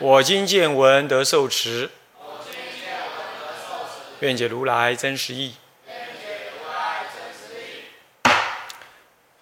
[0.00, 1.90] 我今见闻得受持，
[4.20, 5.56] 愿解如来真实义。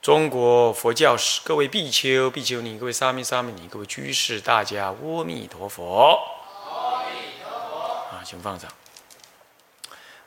[0.00, 6.18] 中国佛教史，各位比丘、比丘尼，各位沙弥、沙弥尼，各位居士，大家阿弥陀佛。
[6.64, 8.16] 阿弥陀佛。
[8.16, 8.72] 啊，请放掌。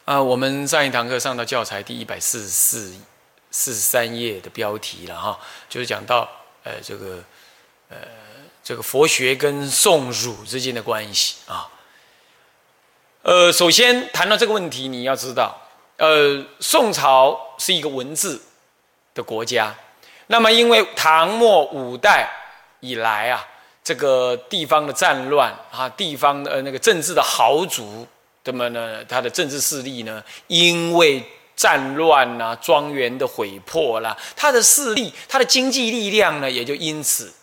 [0.05, 2.93] 啊，我们上一堂课上到教材第一百四十四、
[3.49, 6.29] 四十三页的标题了哈，就是讲到
[6.63, 7.23] 呃这个
[7.89, 7.97] 呃。
[8.61, 11.67] 这个佛学跟宋儒之间的关系啊，
[13.23, 15.59] 呃，首先谈到这个问题，你要知道，
[15.97, 18.39] 呃，宋朝是一个文字
[19.15, 19.73] 的国家，
[20.27, 22.29] 那么因为唐末五代
[22.81, 23.47] 以来啊，
[23.83, 28.05] 这个地方的战乱啊，地方的那个政治的豪族，
[28.43, 31.23] 那么呢，他的政治势力呢，因为
[31.55, 37.33] 战乱呐，庄园的毁破啦，他的势力，他的经济力量呢，也就因此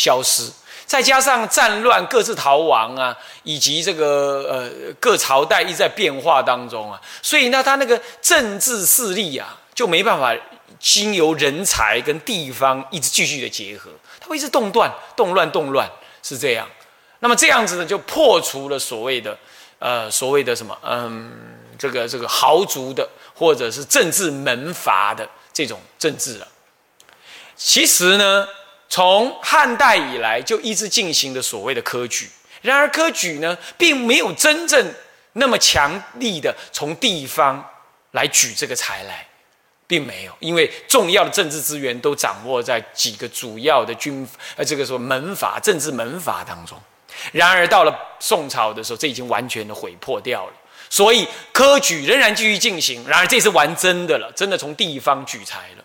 [0.00, 0.50] 消失。
[0.86, 10.34] 再加上战乱，各自逃亡啊，以及这个呃各朝代一直在变化当中啊，所以呢，他那个政治势力啊，就没办法
[10.80, 15.88] 经由人才跟地方一直继续的结合，它会一直动乱、动乱、动乱，
[16.24, 16.66] 是这样。
[17.20, 19.38] 那么这样子呢，就破除了所谓的
[19.78, 21.30] 呃所谓的什么嗯
[21.78, 26.48] 这个这个豪族的或者是政治门阀的这种政治了。
[27.54, 28.48] 其实呢。
[28.90, 32.28] 从汉代以来就一直进行的所谓的科举，
[32.60, 34.92] 然而科举呢，并没有真正
[35.34, 37.64] 那么强力的从地方
[38.10, 39.24] 来举这个才来，
[39.86, 46.76] 并没有，因为重要的政治资源都掌握在几个主要的军呃这个说门阀政治门阀当中。
[47.30, 50.52] 然而到了宋朝的时候，这已经完全的毁破掉了，
[50.88, 53.06] 所以科举仍然继续进行。
[53.06, 55.84] 然而这次玩真的了，真的从地方举才了。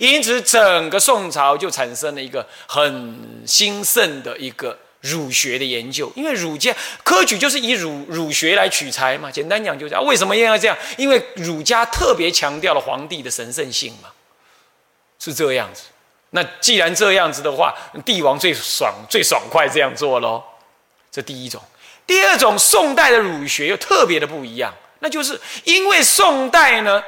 [0.00, 6.10] 因此，整个宋朝就产生了一个很兴盛的一个儒学的研究。
[6.16, 9.30] 因为儒家科举就是以儒儒学来取材嘛。
[9.30, 10.76] 简单讲就是为什么要这样？
[10.96, 14.08] 因为儒家特别强调了皇帝的神圣性嘛，
[15.18, 15.82] 是这样子。
[16.30, 20.42] 那既然这样子的话，帝王最爽、最爽快这样做喽。
[21.12, 21.60] 这第一种。
[22.06, 27.02] 第二种，宋代的儒学又特别的不一样，那就是因为宋代呢。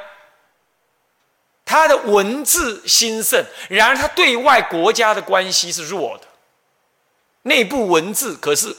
[1.73, 6.23] 他的文字兴盛，然而他对外国家的关系是弱的，
[7.41, 8.75] 内部文字可是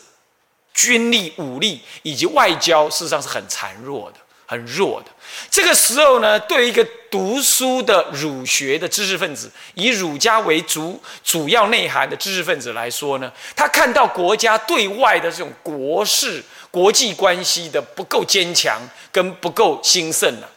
[0.73, 5.11] 军力、武力以及外交，事实上是很孱弱的、很弱的。
[5.51, 16.41] 这个时候呢，对于一个读书的儒学的知识分子，以儒家为主主要内涵的知识分子来说呢，他看到国家对外的这种国事、
[16.71, 20.49] 国际关系的不够坚强，跟不够兴盛了。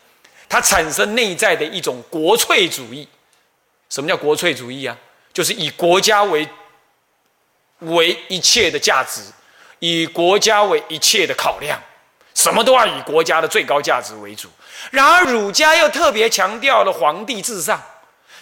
[0.49, 3.07] 它产生内在的一种国粹主义。
[3.89, 4.97] 什么叫国粹主义啊？
[5.33, 6.47] 就是以国家为
[7.79, 9.21] 为一切的价值，
[9.79, 11.79] 以国家为一切的考量，
[12.33, 14.49] 什么都要以国家的最高价值为主。
[14.91, 17.81] 然而儒家又特别强调了皇帝至上，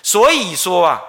[0.04, 1.02] 所以说啊。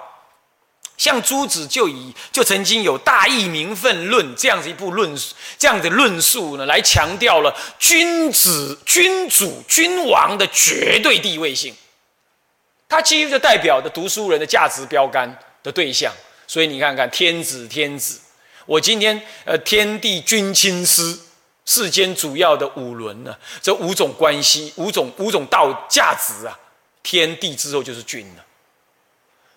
[0.97, 5.15] 像朱子就以就曾经有大义名分论这样子一部论，
[5.57, 11.75] 这样的论述呢，来强调了君子、君主、君王的绝对地位性。
[12.89, 16.11] 他其实就代表的读书人的价值标杆的对象。
[16.47, 18.19] 所以你看看天子，天子，
[18.65, 21.19] 我今天呃，天地君亲师，
[21.65, 26.57] 世间主要的五伦呢，这五种关系，五种五种道价值啊，
[27.03, 28.45] 天地之后就是君了。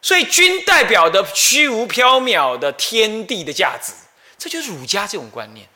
[0.02, 3.93] 所以，君代表的虚无缥缈的天地的价值，
[4.38, 5.67] 这就是儒家这种观念。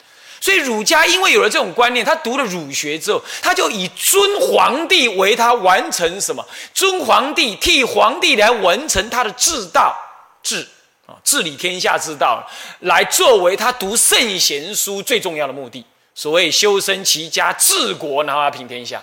[0.41, 6.47] 所以，儒家因为有了这种观念，他读了儒学之后，他就以尊皇帝为他完成什么？
[6.73, 9.95] 尊皇帝，替皇帝来完成他的治道、
[10.43, 10.67] 治
[11.07, 12.43] 啊治理天下之道，
[12.81, 15.85] 来作为他读圣贤书最重要的目的。
[16.15, 19.03] 所谓修身齐家治国，然后平天下。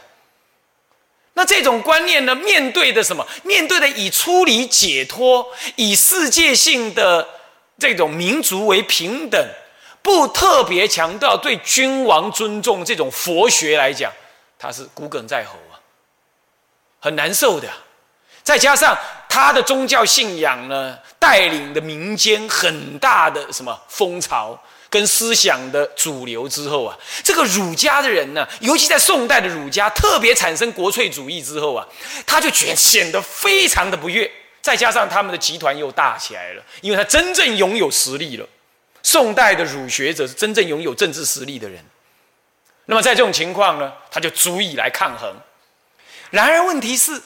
[1.41, 2.35] 那这种观念呢？
[2.35, 3.25] 面对的什么？
[3.41, 5.43] 面对的以出离解脱、
[5.75, 7.27] 以世界性的
[7.79, 9.43] 这种民族为平等，
[10.03, 14.11] 不特别强调对君王尊重这种佛学来讲，
[14.59, 15.81] 他是骨鲠在喉啊，
[16.99, 17.67] 很难受的。
[18.43, 18.95] 再加上
[19.27, 24.55] 他的宗教信仰呢，带领的民间很大的什么风潮，
[24.91, 31.88] 跟思想的主流之后啊，这个儒家的人呢，尤其在宋代的儒家特别产生国粹主义之后啊，
[32.27, 34.29] 他就觉显得非常的不悦。
[34.61, 38.45] 再加上他们的集团又大起来了，因为他真正拥有实力了。
[39.01, 41.81] 宋代的儒学者是真正拥有政治实力的人。
[42.88, 45.33] 那么在这种情况呢，他就足以来抗衡。
[46.31, 47.21] 然而问题是，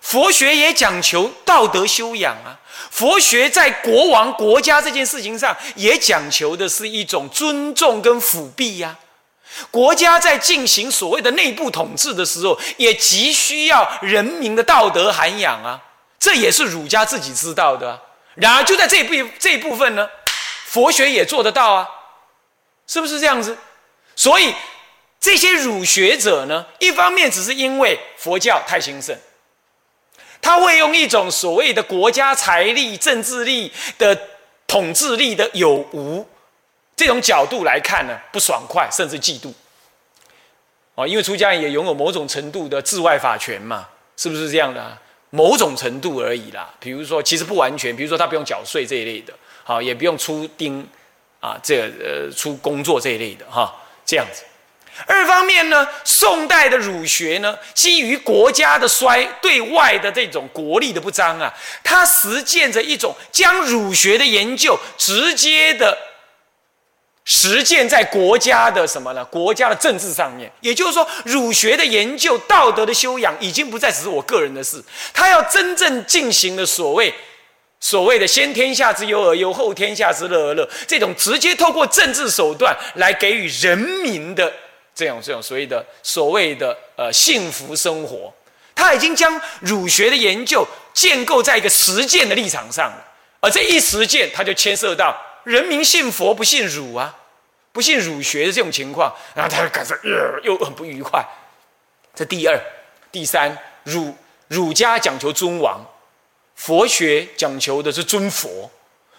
[0.00, 2.59] 佛学也讲求道德修养啊。
[2.90, 8.98] 佛学在国王、国家这件事情上，也讲求的是一种尊重跟辅弼呀。
[9.70, 15.80] 国家在进行所谓的内部统治的时候，也急需要人民的道德涵养啊。
[16.18, 17.98] 这也是儒家自己知道的。
[18.34, 20.08] 然而就在这部这一部分呢，
[20.66, 21.88] 佛学也做得到啊，
[22.86, 23.56] 是不是这样子？
[24.14, 24.54] 所以
[25.18, 29.16] 这些儒学者呢，一方面只是因为佛教太兴盛，
[30.40, 34.18] 他会用一种所谓的国家财力、政治力的
[34.66, 36.26] 统治力的有无
[36.96, 39.52] 这种角度来看呢，不爽快，甚至嫉妒。
[40.94, 44.82] 哦，因为出家人也拥有某种程度的治外法权嘛，是不是这样的？
[44.82, 45.00] 啊？
[45.32, 49.32] 某种程度而已啦，比如说，其实不完全，比如说他不用缴税这一类的，
[49.62, 50.84] 好，也不用出丁，
[51.38, 53.72] 啊，这呃出工作这一类的哈，
[54.04, 54.42] 这样子。
[55.06, 61.52] 二方面呢，宋代的儒学呢，基于国家的衰，对外的这种国力的不彰啊，
[61.82, 65.96] 它实践着一种将儒学的研究直接的。
[67.22, 69.24] 实践在国家的什么呢？
[69.26, 74.82] 国家的政治上面，也就是说，儒学的研究、道德的修养，已经不再只是我个人的事。
[75.12, 77.14] 他要真正进行的所谓、
[77.78, 84.52] 所谓的“先天下之忧而忧，后天下之乐而乐”这种直接透过政治手段来给予人民的
[85.00, 88.30] 这种、这种所谓的、所谓的呃幸福生活，
[88.74, 93.06] 他已经将儒学的研究建构在一个实践的立场上了。
[93.40, 97.16] 而这一实践，他就牵涉到人民信佛不信儒啊。
[97.72, 99.96] 不信儒学的这种情况，然后他就感觉
[100.42, 101.24] 又很不愉快。
[102.14, 102.60] 这第二、
[103.12, 104.12] 第三，儒
[104.48, 105.80] 儒家讲求尊王，
[106.56, 108.68] 佛学讲求的是尊佛。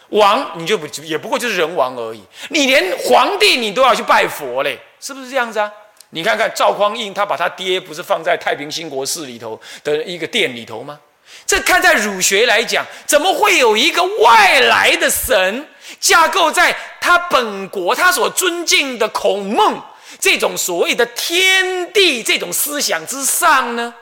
[0.09, 5.69] 王你就不也不过就是人王而已，你连皇帝你都要去拜佛嘞，是不是这样子啊？
[6.11, 10.99] 你看看赵匡胤，他把他爹不是放在太平兴国寺里头的一个殿里头吗？
[11.45, 15.67] 这看在儒学来讲，怎么会有一个外来的神？
[15.99, 19.81] 架构在他本国他所尊敬的孔孟
[20.19, 23.93] 这种所谓的天地这种思想之上呢？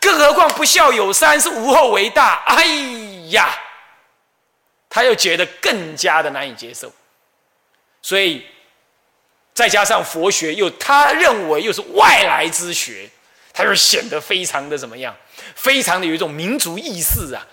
[0.00, 2.42] 更何况不孝有三，是无后为大。
[2.46, 2.64] 哎
[3.30, 3.54] 呀，
[4.88, 6.92] 他又觉得更加的难以接受。
[8.00, 8.46] 所以
[9.54, 13.08] 再加上佛学又他认为又是外来之学，
[13.52, 15.16] 他就显得非常的怎么样？
[15.54, 17.46] 非常的有一种民族意识啊，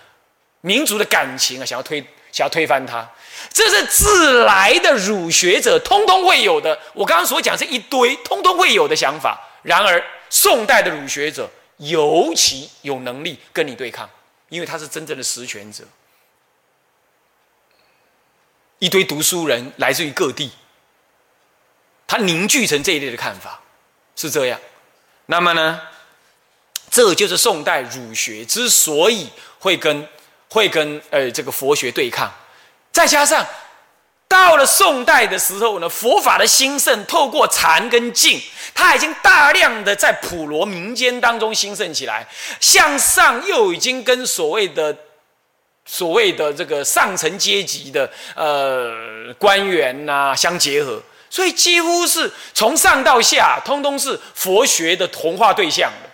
[0.61, 3.07] 民族的感情啊，想要推想要推翻他。
[3.53, 6.77] 这是自来的儒学者通通会有的。
[6.93, 9.39] 我刚刚所讲这一堆，通通会有的想法。
[9.61, 14.09] 然而，宋代的儒学者尤其有能力跟你对抗，
[14.49, 15.83] 因为他是真正的实权者。
[18.79, 20.51] 一堆读书人来自于各地，
[22.11, 23.61] 他凝聚成这一类的看法，
[24.17, 24.59] 是这样。
[25.27, 25.79] 那么呢，
[26.89, 30.05] 这就是宋代儒学之所以会跟
[30.49, 32.29] 会跟呃这个佛学对抗。
[32.91, 33.47] 再加上，
[34.27, 38.41] 到了宋代的时候呢，佛法的兴盛，透过禅跟静，
[38.75, 42.27] 它已经大量的在普罗民间当中兴盛起来，
[42.59, 44.93] 向上又已经跟所谓的
[45.85, 56.09] 所谓的这个上层阶级的呃官员呐相结合，所以几乎是从上到下，通通是佛学的同化对象的。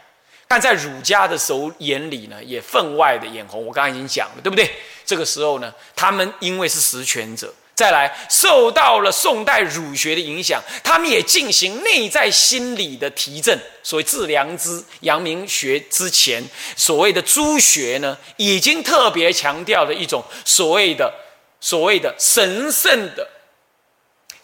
[0.48, 3.66] 但在儒家的手眼里呢，也分外的眼红。
[3.66, 4.72] 我刚刚已经讲了，对不对？
[5.06, 13.60] 这个时候呢，他们因为是实权者，再来受到了宋代儒学的影响，他们也进行内在心理的提振。
[13.84, 16.42] 所谓致良知、阳明学之前，
[16.78, 21.14] 所谓的诸学呢，已经特别强调的一种所谓的
[21.60, 23.28] 所谓的神圣的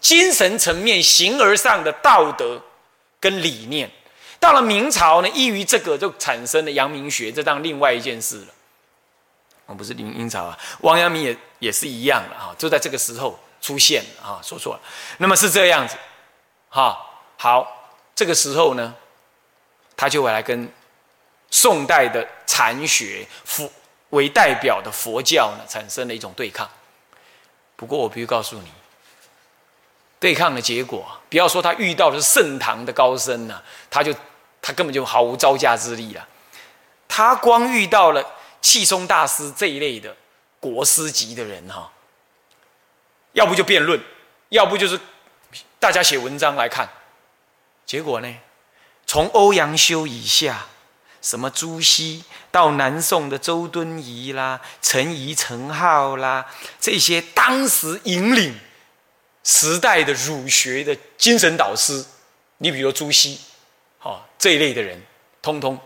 [0.04, 2.62] 精神层面、形而上的道德
[3.20, 3.90] 跟理念。
[4.40, 8.48] 到了明朝呢，依于这个就产生了阳明学，这当另外一件事了。
[9.66, 14.82] 哦，不是明明朝啊，王阳明也也是一样的啊，就在这个时候出现啊，说错了。
[15.20, 15.96] 那么是这样子，
[16.68, 17.00] 哈，
[17.38, 18.94] 好，这个时候呢，
[19.96, 20.70] 他就会来跟
[21.50, 23.72] 宋代的禅学佛
[24.10, 26.70] 为代表的佛教呢，产生了一种对抗。
[27.78, 28.68] 不过我必须告诉你，
[30.24, 34.16] 对抗的结果，不要说他遇到的是盛唐的高僧呢，他就
[34.62, 36.26] 他根本就毫无招架之力了。
[37.10, 38.24] 他光遇到了。
[38.66, 40.16] 气松大师这一类的
[40.62, 41.92] 国师级的人哈，
[43.34, 44.00] 要不就辩论，
[44.48, 44.98] 要不就是
[45.82, 46.88] 大家写文章来看。
[47.86, 48.36] 结果呢，
[49.06, 50.68] 从欧阳修以下，
[51.22, 56.46] 什么朱熹到南宋的周敦颐啦、陈颐、陈浩啦，
[56.80, 58.58] 这些当时引领
[59.44, 62.04] 时代的儒学的精神导师，
[62.58, 63.40] 你比如朱熹，
[64.00, 65.02] 好这一类的人，
[65.42, 65.80] 通通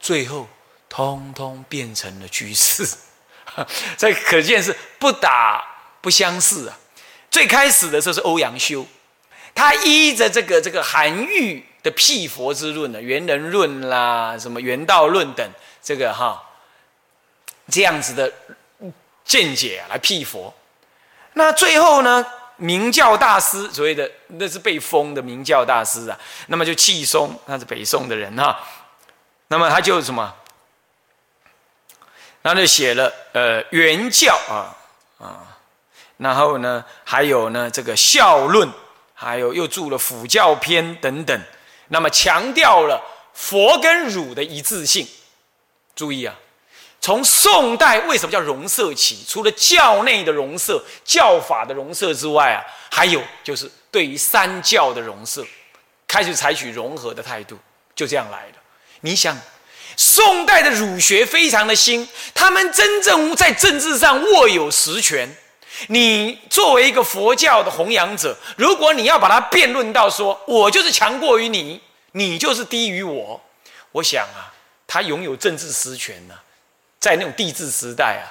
[0.00, 0.48] 最后
[0.88, 2.86] 通通变成了居士。
[3.96, 5.64] 这可见是不打
[6.02, 6.76] 不相识啊！
[7.30, 8.86] 最开始的时候是欧阳修，
[9.54, 15.48] 他依着这个这个韩愈的辟佛之论呢，元人论啦，什么元道论等，
[15.82, 16.42] 这个哈
[17.70, 18.30] 这样子的
[19.24, 20.52] 见解来辟佛。
[21.32, 28.58] 那最后呢，明教大师所谓的那是被封的明教大师啊，那么就契松，他是北宋的人哈，
[29.48, 30.34] 那么他就什么？
[32.42, 34.76] 他就写了呃原教啊
[35.18, 35.58] 啊，
[36.18, 38.70] 然后呢还有呢这个孝论，
[39.14, 41.42] 还有又著了辅教篇等等，
[41.88, 43.02] 那么强调了
[43.34, 45.06] 佛跟儒的一致性。
[45.96, 46.36] 注意啊，
[47.06, 49.24] 从宋代为什么叫融色起？
[49.28, 52.58] 除了教内的融色、教法的融色之外啊，
[52.90, 55.46] 还有就是对于三教的融色，
[56.08, 57.56] 开始采取融合的态度，
[57.94, 58.58] 就这样来的。
[59.02, 59.38] 你想。
[59.96, 65.32] 宋代的儒学非常的新，他们真正在政治上握有实权。
[65.86, 71.80] 你作为一个佛教的弘扬者，如果你要把它辩论到说，我就是强过于你，
[72.12, 73.40] 你就是低于我，
[73.92, 74.52] 我想啊，
[74.88, 76.34] 他拥有政治实权呢，
[77.06, 78.26] 在那种帝制时代啊，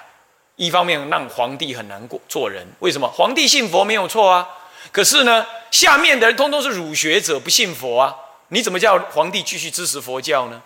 [0.57, 2.67] 一方面让皇帝很难过做人。
[2.79, 3.07] 为什么？
[3.07, 4.45] 皇帝信佛没有错啊，
[4.91, 8.13] 可是呢，下面的人通通是儒学者，不信佛啊，
[8.49, 10.61] 你怎么叫皇帝继续支持佛教呢？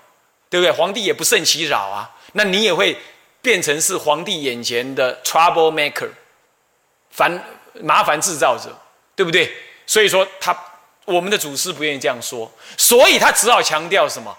[0.50, 0.72] 对不对？
[0.72, 2.98] 皇帝也不胜其扰啊，那你也会
[3.44, 6.10] 变成是皇帝眼前的 trouble maker，
[7.12, 7.44] 烦
[7.84, 8.76] 麻烦制造者，
[9.16, 9.56] 对不对？
[9.86, 10.58] 所以说他
[11.06, 14.36] 我们的祖师不愿意这样说，所以他只好强调什么？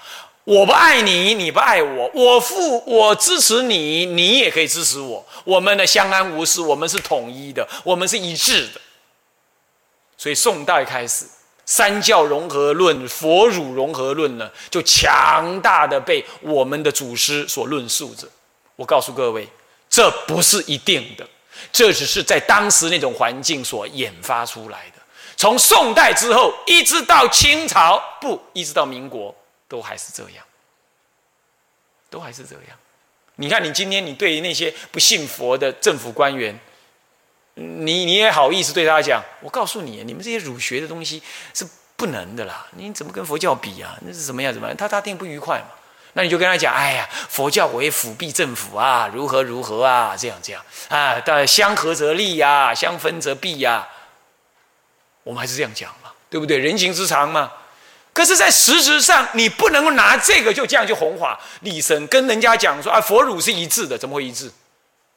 [0.51, 8.81] 我不爱你，你不爱我，我父我支持你，你也可以支持我，我们的相安无事，我们是统一的，我们是一致的。
[10.19, 11.25] 所以宋代开始。
[11.67, 18.27] 三教融合论、佛儒融合论呢，就强大的被我们的祖师所论述着。
[18.75, 19.49] 我告诉各位，
[19.89, 21.25] 这不是一定的，
[21.71, 25.01] 这只是在当时那种环境所研发出来的。
[25.37, 29.33] 从宋代之后，一直到清朝，不，一直到民国，
[29.71, 30.45] 都还是这样，
[32.11, 32.77] 都还是这样。
[33.37, 36.61] 你看，你今天你对于那些不信佛的政府官员。
[37.55, 39.23] 你你也好意思对他讲？
[39.41, 41.23] 我告诉你，你们这些儒学的东西
[41.53, 42.67] 是不能的啦！
[42.73, 43.99] 你怎么跟佛教比啊？
[44.03, 44.53] 那是什么样？
[44.55, 44.75] 怎么样？
[44.77, 45.67] 他他听不愉快嘛？
[46.15, 50.17] 那你就跟他讲：哎呀，佛教为辅弼政府啊，如何如何啊？
[50.17, 53.87] 这样这样啊，但相合则利呀，相分则弊呀。
[55.25, 56.57] 我们还是这样讲嘛，对不对？
[56.57, 57.53] 人情之常嘛。
[58.21, 64.53] 可是，在实质上，你不能够拿这个就这样就弘法立身，跟人家讲说啊，佛儒是一致的，怎么会一致？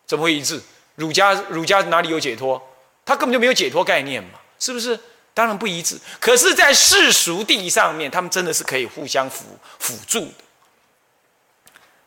[0.07, 0.62] 怎么会一致？
[0.95, 2.65] 儒家儒家哪里有解脱？
[3.03, 4.98] 他根本就没有解脱概念嘛，是不是？
[5.33, 6.00] 当然不一致。
[6.22, 9.43] 可是，在世俗地上面，他们真的是可以互相辅
[9.79, 10.33] 辅助的。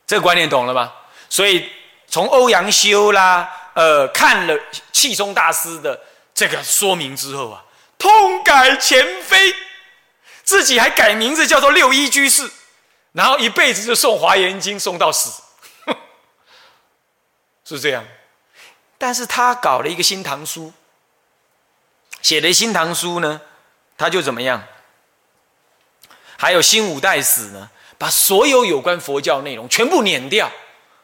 [0.07, 0.91] 这个观念懂了吗？
[1.29, 1.69] 所以，
[2.07, 4.59] 从欧阳修啦，呃，看了
[4.91, 5.99] 气宗大师的
[6.33, 7.63] 这个说明之后啊，
[7.99, 9.53] 痛改前非，
[10.47, 12.49] 自己还改名字叫做六一居士，
[13.11, 15.43] 然后一辈子就送《华严经》送到死，
[17.65, 18.05] 是这样。
[18.97, 20.71] 但是他搞了一个新唐书，
[22.21, 23.41] 写的新唐书呢，
[23.97, 24.63] 他就怎么样？
[26.37, 30.49] 还有新五代史呢，把所有有关佛教内容全部碾掉。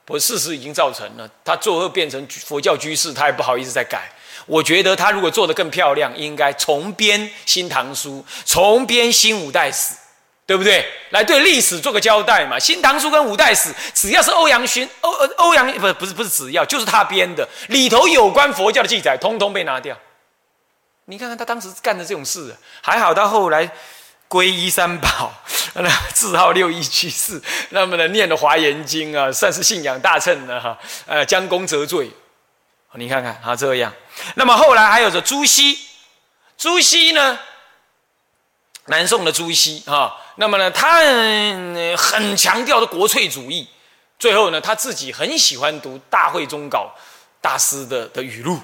[0.05, 4.09] 不，事实已经造成了，他最后变成佛教居士，他也不好意思再改。
[4.45, 9.95] 我觉得他如果做得更漂亮，应该重编新唐书，重编新五代史。
[10.45, 10.85] 对不对？
[11.12, 12.57] 来对历史做个交代嘛。
[12.59, 19.97] 《新唐书》跟《五代史》，只要是欧阳询、欧欧阳不不是不是只要，就是他编的，里头有关佛教的记载，通通被拿掉。
[21.05, 23.71] 你看看他当时干的这种事，还好他后来
[24.27, 25.33] 皈依三宝，
[25.75, 30.77] 那字号六一居士，那么呢念了《华严经》啊，算是信仰大乘的哈。
[31.07, 32.12] 呃，将功折罪。
[32.95, 33.93] 你看看他这样。
[34.35, 35.77] 那么后来还有着朱熹，
[36.57, 37.39] 朱熹呢？
[38.88, 41.00] 南宋的朱熹啊，那么呢，他
[41.95, 43.67] 很强调的国粹主义。
[44.19, 46.93] 最后呢，他自己很喜欢读大会宗稿
[47.39, 48.59] 大师的的语录。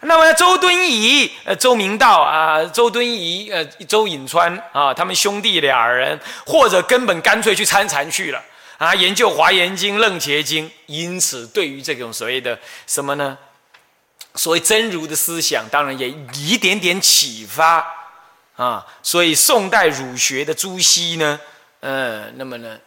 [0.00, 8.42] 那么周敦颐、呃周明道啊，周敦颐、呃周颖川啊，他们兄弟俩人，或者根本干脆去参禅去了
[8.78, 10.68] 啊，研究《华严经》《楞伽经》。
[10.86, 13.36] 因此，对于这种所谓的什么呢？
[14.34, 17.84] 所谓真如的思想，当然也一点点启发
[18.56, 18.86] 啊。
[19.02, 21.40] 所以宋代儒学的朱熹呢，
[21.80, 22.78] 呃，那么呢，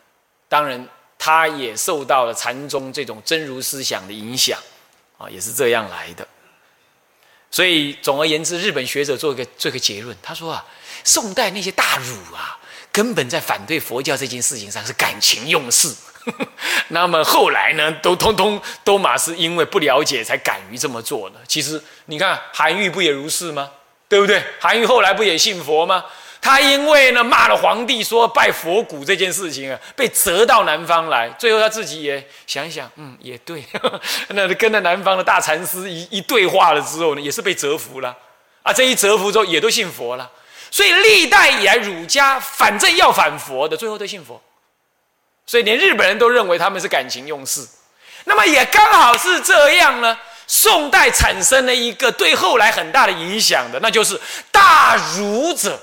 [0.48, 4.58] 当然他也受到了禅宗这种真如思想的影响
[5.18, 6.28] 啊，也是这样来的。
[7.50, 10.66] 所以总而言之，日本学者做一个做个结论，他说啊，
[11.04, 12.58] 宋代那些大儒啊，
[12.94, 15.94] 根本在反对佛教这件事情上是感情用事。
[16.90, 21.38] 那么后来呢，都通通都嘛是因为不了解才敢于这么做的。
[21.48, 23.70] 其实你看韩愈不也如是吗？
[24.08, 24.44] 对不对？
[24.60, 26.04] 韩愈后来不也信佛吗？
[26.42, 31.30] 他因为呢骂了皇帝说拜佛骨这件事情啊，被折到南方来。
[31.38, 33.64] 最后他自己也想一想，嗯，也对。
[34.30, 38.18] 那跟着南方的大禅师一一对话了之后呢，也是被折服了。
[38.64, 40.30] 啊，这一折服之后，也都信佛了。
[40.70, 44.42] 所以历代以来儒家反正要反佛的，最后都信佛。
[45.52, 47.68] 所以连日本人都认为他们是感情用事，
[48.24, 50.18] 那么也刚好是这样呢。
[50.48, 54.18] 宋代产生了一个对后来很大的影响的，那就是
[54.50, 55.78] 大儒者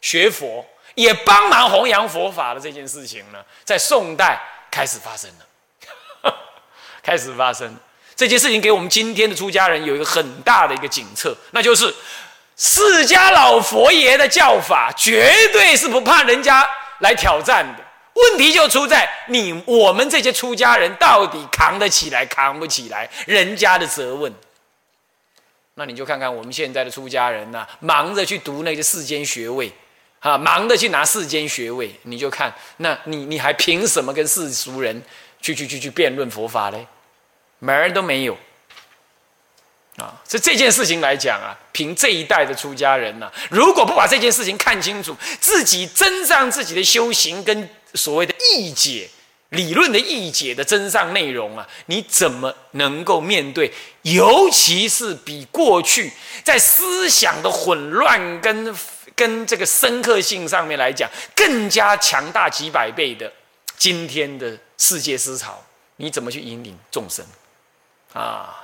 [0.00, 4.40] 学佛，也帮忙弘扬佛法的这件事情呢，在宋代
[4.70, 6.34] 开始发生了，
[7.02, 7.76] 开始发生
[8.14, 11.92] 这件事情，给我们今天的出家人有一个很大的一个警策，那就是
[12.56, 16.64] 释迦老佛爷的教法绝对是不怕人家
[17.00, 17.81] 来挑战的。
[18.14, 24.32] 问题就出在你我们这些出家人到底扛得起来扛不起来人家的责问？
[25.74, 29.72] 那你就看看我们现在的出家人呐，忙着去读那些世间学位，
[30.20, 35.02] 啊，忙着去拿世间学位，你就看，那你你还凭什么跟世俗人
[35.40, 36.86] 去去去去辩论佛法嘞？
[37.58, 38.36] 门儿都没有。
[39.98, 49.10] 啊，所以这件事情来讲啊，凭这一代的出家人呐，如果不把这件事情看清楚，自己增上自己的修行跟所谓的义解
[49.50, 53.70] 理论的义解的真上内容啊，你怎么能够面对？
[54.00, 56.10] 尤其是比过去
[56.42, 58.74] 在思想的混乱跟
[59.14, 63.30] 跟这个深刻性上面来讲，更加强大几百倍的
[63.76, 65.62] 今天的世界思潮，
[65.96, 67.22] 你怎么去引领众生？
[68.14, 68.56] 啊，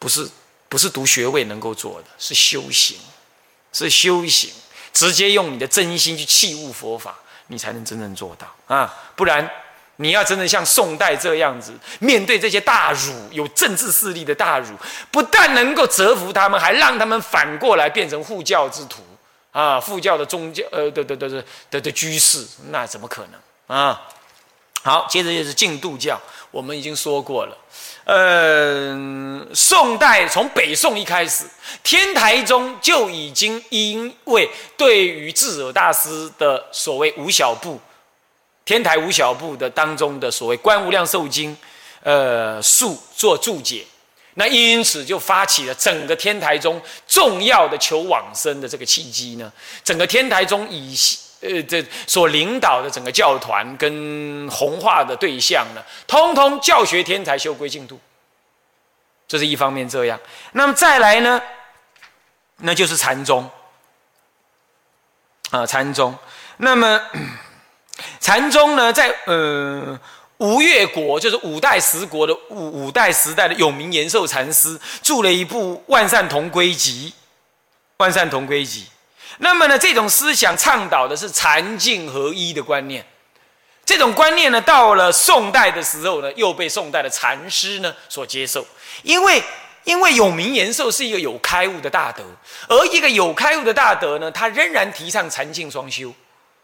[0.00, 0.28] 不是。
[0.68, 2.98] 不是读学位能够做的，是修行，
[3.72, 4.50] 是修行，
[4.92, 8.94] 直接用你的真心去器悟佛法，你才能真正做到啊！
[9.16, 9.50] 不然，
[9.96, 14.76] 你要真的像宋代这样子，面对这些大儒有政治势力的大儒，
[15.10, 19.02] 不但能够折服他们，还让他们反过来变成护教之徒
[19.52, 19.80] 啊！
[19.80, 24.02] 护教的宗教，呃，的的的的的的居士，那怎么可能啊？
[24.82, 27.56] 好，接着就是净度教，我们已经说过了。
[28.08, 28.96] 呃，
[29.54, 31.44] 宋代从北宋一开始，
[31.82, 37.78] 天台宗就已经因为对于智者大师的所谓五小部，
[38.64, 41.54] 天台五小部的当中的所谓《观无量寿经》，
[42.02, 43.84] 呃，述做注解，
[44.36, 49.52] 那因此就发起了整个天台宗重要的求往生的这个契机呢。
[49.84, 50.96] 整个天台宗以
[51.40, 57.98] 呃，这所领导的整个教团跟弘化的对象呢，通通教学天才修归净土，
[59.28, 60.18] 这是一方面这样。
[60.52, 61.40] 那么再来呢，
[62.56, 63.48] 那就是禅宗
[65.50, 66.16] 啊，禅宗。
[66.56, 67.00] 那么
[68.18, 69.98] 禅宗呢，在呃
[70.38, 77.10] 吴越国，就是五代十国的五五代时代的有名延寿禅师，著了一部《万善同归集》，
[77.98, 78.84] 《万善同归集》。
[79.36, 83.06] 那么呢，这种思想倡导的是禅净合一的观念。
[83.84, 88.66] 这种观念呢，到了宋代的时候呢，又被宋代的禅师呢所接受。
[89.02, 89.42] 因为，
[89.84, 92.22] 因为有名延寿是一个有开悟的大德，
[92.68, 96.12] 而一个有开悟的大德呢，他仍然提倡禅净双修。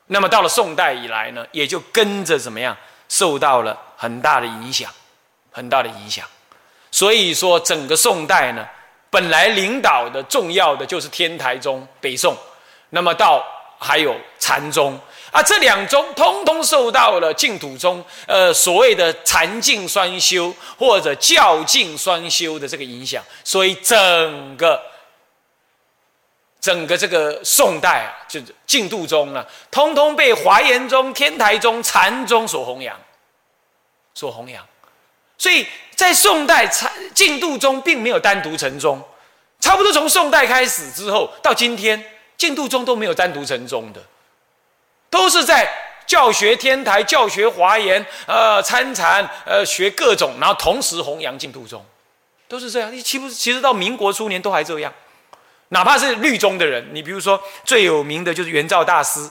[0.08, 2.76] 那么到了宋代以来呢，也就跟着怎么样，
[3.08, 4.90] 受到了很大的影响，
[5.50, 6.26] 很大的影响。
[6.90, 8.66] 所以说，整个宋代呢，
[9.08, 12.36] 本来领导的重要的就是天台宗，北宋。
[12.94, 13.44] 那么到
[13.76, 14.96] 还有禅宗
[15.32, 24.80] 啊，这两宗通通受到了净土宗呃所谓的禅净双修或者教净双修的这个影响，所以整个
[26.60, 32.96] 整个这个宋代啊，就是净土宗啊，通通被华严宗、天台宗、禅宗所弘扬，
[34.14, 34.64] 所弘扬。
[35.36, 39.02] 所以在宋代禅净土宗并没有单独成宗，
[39.58, 42.12] 差不多从宋代开始之后到今天。
[42.44, 44.02] 净土宗都没有单独成宗的，
[45.08, 45.66] 都是在
[46.06, 51.82] 教学天台、教学华严、呃参禅、呃学各种，然后同时弘扬净土宗，
[52.46, 52.92] 都是这样。
[52.92, 54.92] 你岂不其实到民国初年都还这样？
[55.70, 59.26] 哪怕是律宗的人，你比如说最有名的就是圆照大师，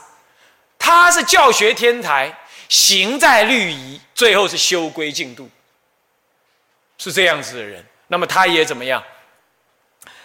[0.76, 2.36] 他是教学天台，
[2.68, 5.48] 行在律仪，最后是修归净土，
[6.98, 7.86] 是这样子的人。
[8.08, 9.00] 那么他也怎么样？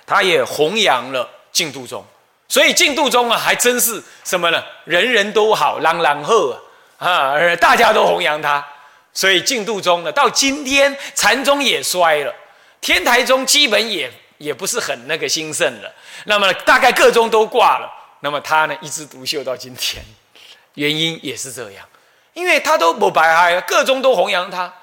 [0.08, 2.04] 他也弘扬了净土宗。
[2.50, 4.62] 所以净土宗啊，还真是什么呢？
[4.84, 6.60] 人人都好，朗朗赫
[6.98, 8.66] 啊，大家都弘扬他。
[9.14, 12.34] 所以净土宗呢，到今天禅宗也衰了，
[12.82, 15.94] 天台宗基本也也不是很那个兴盛了。
[16.26, 17.88] 那么大概各宗都挂了，
[18.22, 20.04] 那么他呢一枝独秀到今天，
[20.74, 21.86] 原因也是这样，
[22.34, 24.74] 因为他都不白害，各宗都弘扬他，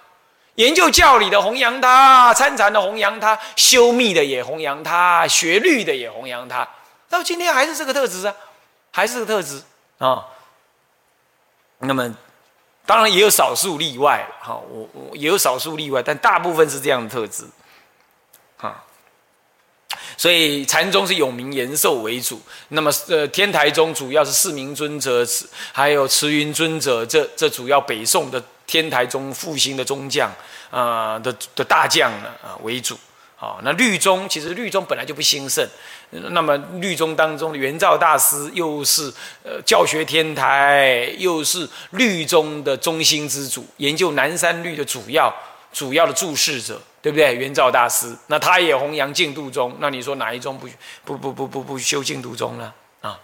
[0.55, 6.68] 研究教理的弘扬他，参禅的弘扬他，修密的也弘扬他，学律的也弘扬他。
[7.09, 8.35] 到今天还是这个特质啊，
[8.90, 9.62] 还是这个特质
[9.99, 10.27] 啊。
[11.79, 12.14] 那么，
[12.85, 17.45] 当然也有少数例外，哈，我我也有少数例外，但大部分是这样的特质，
[18.57, 18.83] 哈。
[20.19, 25.25] 所以禅宗是有名延寿为主，那么呃天台宗主要是四明尊者，
[25.73, 30.33] 还有慈云尊者，这这主要北宋的天台宗复兴的宗将
[30.71, 32.99] 啊的的大将呢啊为主。
[33.38, 35.68] 好，那律宗其实律宗本来就不兴盛，
[36.09, 39.12] 那么律宗当中的圆照大师又是
[39.44, 45.31] 呃教学天台，又是律宗的中心之主，研究南山律的主要
[45.70, 47.35] 主要的注释者，对不对？
[47.35, 50.66] 圆照大师，那他也弘扬净土宗，那你说哪一宗不
[51.05, 52.72] 不不不不不修净土宗呢？
[53.03, 53.20] 啊？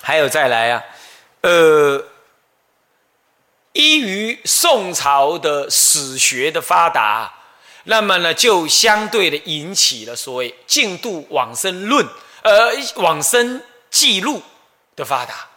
[0.00, 0.82] 还有再来啊，
[1.42, 2.02] 呃。
[3.72, 7.32] 依于宋朝的史学的发达，
[7.84, 12.06] 那么呢，就相对的引起了所谓净度往生论，
[12.42, 14.42] 呃，往生记录
[14.96, 15.48] 的发达。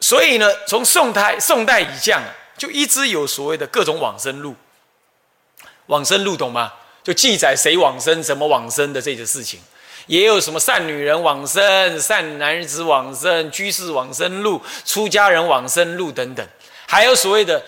[0.00, 2.22] 所以呢，从宋代宋代以降，
[2.56, 4.54] 就一直有所谓的各种往生录。
[5.86, 6.74] 往生录懂吗？
[7.02, 9.58] 就记载谁往生、怎么往生的这些事情。
[10.08, 16.44] 也有什么善女人往生、善男子往生、居士往生录、出家人往生录等等，
[16.86, 17.62] 还有所谓的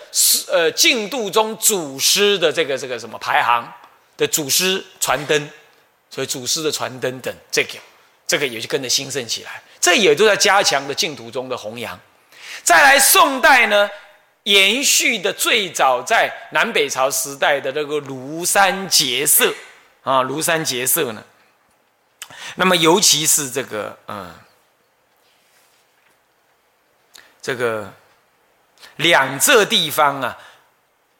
[0.49, 3.71] 呃净度中祖师的这个这个什么排行
[4.17, 5.49] 的祖师传灯，
[6.09, 7.75] 所以祖师的传灯等这个
[8.27, 11.97] 这个也就跟着兴盛起来，这也都在加强的净土中的弘扬。
[12.63, 13.87] 再来宋代呢，
[14.43, 19.53] 延续的最早在南北朝时代的那个庐山结社
[20.01, 21.23] 啊，庐山结社呢。
[22.55, 24.33] 那么，尤其是这个，嗯，
[27.41, 27.91] 这个
[28.97, 30.37] 两浙地方啊，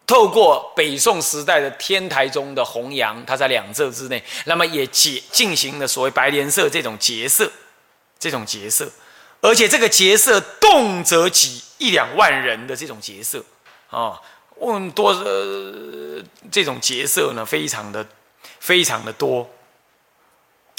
[0.05, 7.51] 透过北宋时代的天台宗的弘扬，它在两浙之内，那么也结进行了所谓白莲社这种结社，
[8.19, 8.91] 这种结社，
[9.39, 13.43] 而且这个结社动辄几一两万人的这种结社
[13.89, 14.19] 啊，
[14.57, 16.21] 问多呃，
[16.51, 18.05] 这种结社呢，非常的
[18.59, 19.49] 非常的多。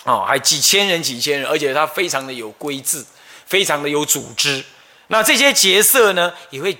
[0.05, 3.05] 哦，还几千人，几千人，而且他非常的有规制，
[3.47, 4.65] 非常的有组织。
[5.07, 6.77] 那这些结社呢，也会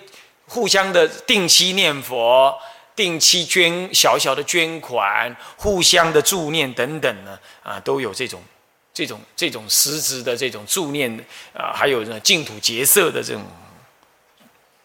[0.49, 2.59] 互相的定期念佛，
[2.97, 8.43] 定期捐小小的捐款，互相的助念等等呢，啊，都有这种、
[8.93, 13.45] 这种、这种实质的这种助念啊，还有呢净土结社的这种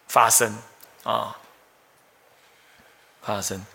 [0.06, 0.56] 发生
[1.02, 1.36] 啊，
[3.20, 3.66] 发生。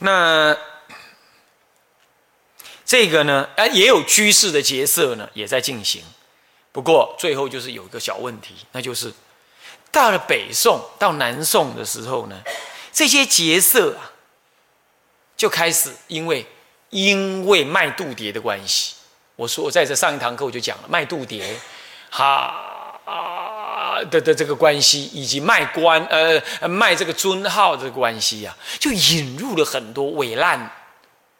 [0.00, 0.56] 那。
[2.94, 6.00] 这个呢，啊，也有居士的结社呢，也在进行。
[6.70, 9.12] 不过最后就是有一个小问题，那就是
[9.90, 12.40] 到了北宋到南宋的时候呢，
[12.92, 14.14] 这些结社啊，
[15.36, 16.46] 就开始因为
[16.90, 18.94] 因为卖度牒的关系，
[19.34, 21.42] 我说我在这上一堂课我就讲了卖度牒，
[22.10, 22.22] 哈
[23.04, 30.70] 啊的的这个关系，以及卖官呃卖这个尊号的关系啊，就引入了很多伪烂。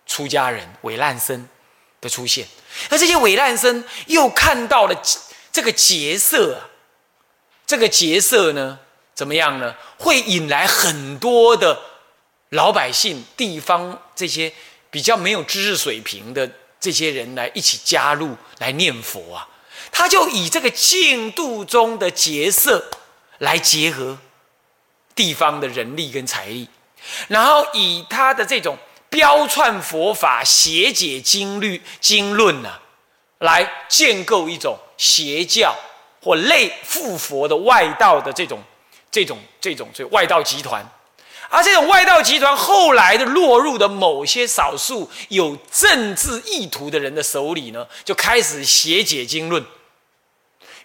[0.06, 1.48] 出家人伪烂僧
[2.00, 2.46] 的出现，
[2.90, 5.02] 而这些伪烂僧又看到了
[5.50, 6.60] 这个劫色，
[7.66, 8.78] 这个劫色呢，
[9.14, 9.74] 怎么样呢？
[9.98, 11.80] 会引来很多的
[12.50, 14.52] 老百姓、地方这些
[14.90, 19.48] 比较没有知识水平的这些人来一起加入来念佛啊。
[19.90, 22.90] 他就以这个净度中的劫色
[23.38, 24.18] 来结合
[25.14, 26.68] 地方的人力跟财力，
[27.28, 28.76] 然后以他的这种。
[29.14, 32.80] 标串佛法、邪解经律、经论呢，
[33.38, 35.72] 来建构一种邪教
[36.20, 38.60] 或类附佛的外道的这种、
[39.12, 40.84] 这种、这种这外道集团，
[41.48, 49.64] 而这种外道集团后来的落入的某些少数有政治意图的人的手里呢，就开始邪解经论，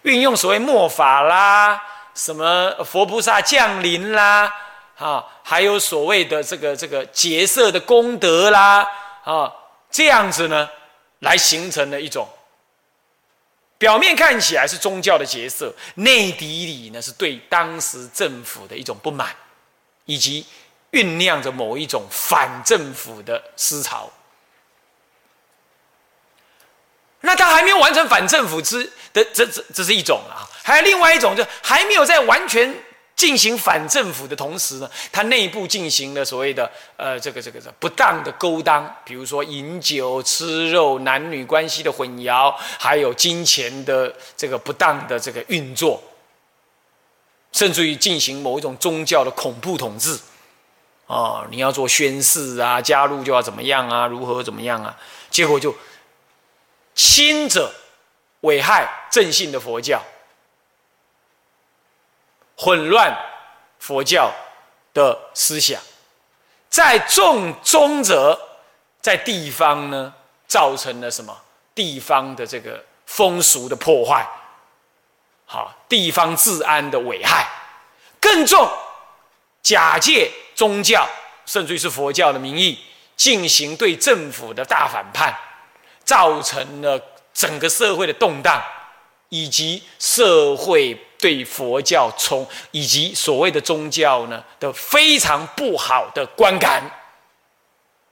[0.02, 1.82] 运用所谓末法啦，
[2.14, 4.54] 什么佛菩萨降临啦。
[5.00, 8.86] 啊，还有所谓的这个这个劫色的功德啦，
[9.24, 9.50] 啊，
[9.90, 10.68] 这样子呢，
[11.20, 12.28] 来形成了一种
[13.78, 19.34] 表面看起来是宗教的结社，内底里呢是对当时政府的一种不满，
[20.04, 20.44] 以及
[20.92, 24.10] 酝酿着某一种反政府的思潮。
[27.22, 28.84] 那他还没有完成反政府之
[29.14, 32.74] 的，这这这是一种啊，还有另外一种，就还没有在完全
[33.20, 46.02] 进行反政府的同时呢，他内部进行了所谓的呃这个这个这不当的勾当，比如说饮酒、吃肉、男女关系的混淆，还有金钱的这个不当的这个运作，
[47.52, 50.18] 甚至于进行某一种宗教的恐怖统治，
[51.06, 54.96] 啊，你要做宣誓啊，加入就要怎么样啊，如何怎么样啊，
[55.30, 55.76] 结果就。
[56.92, 57.72] 轻者
[58.40, 60.02] 危害正信的佛教，
[62.60, 63.16] 混乱
[63.78, 64.30] 佛教
[64.92, 65.80] 的思想；
[66.68, 68.38] 在重中者，
[69.00, 70.12] 在地方呢，
[70.46, 71.34] 造成了什么？
[71.74, 74.28] 地方的这个风俗的破坏，
[75.46, 77.46] 好地方治安的危害；
[78.20, 78.70] 更重，
[79.62, 81.08] 假借宗教
[81.46, 82.78] 甚至于是佛教的名义，
[83.16, 85.34] 进行对政府的大反叛。
[86.02, 87.00] 造成了
[87.32, 88.60] 整个社会的动荡，
[89.28, 96.82] 以及社会对佛教从以及所谓的宗教呢的非常不好的观感，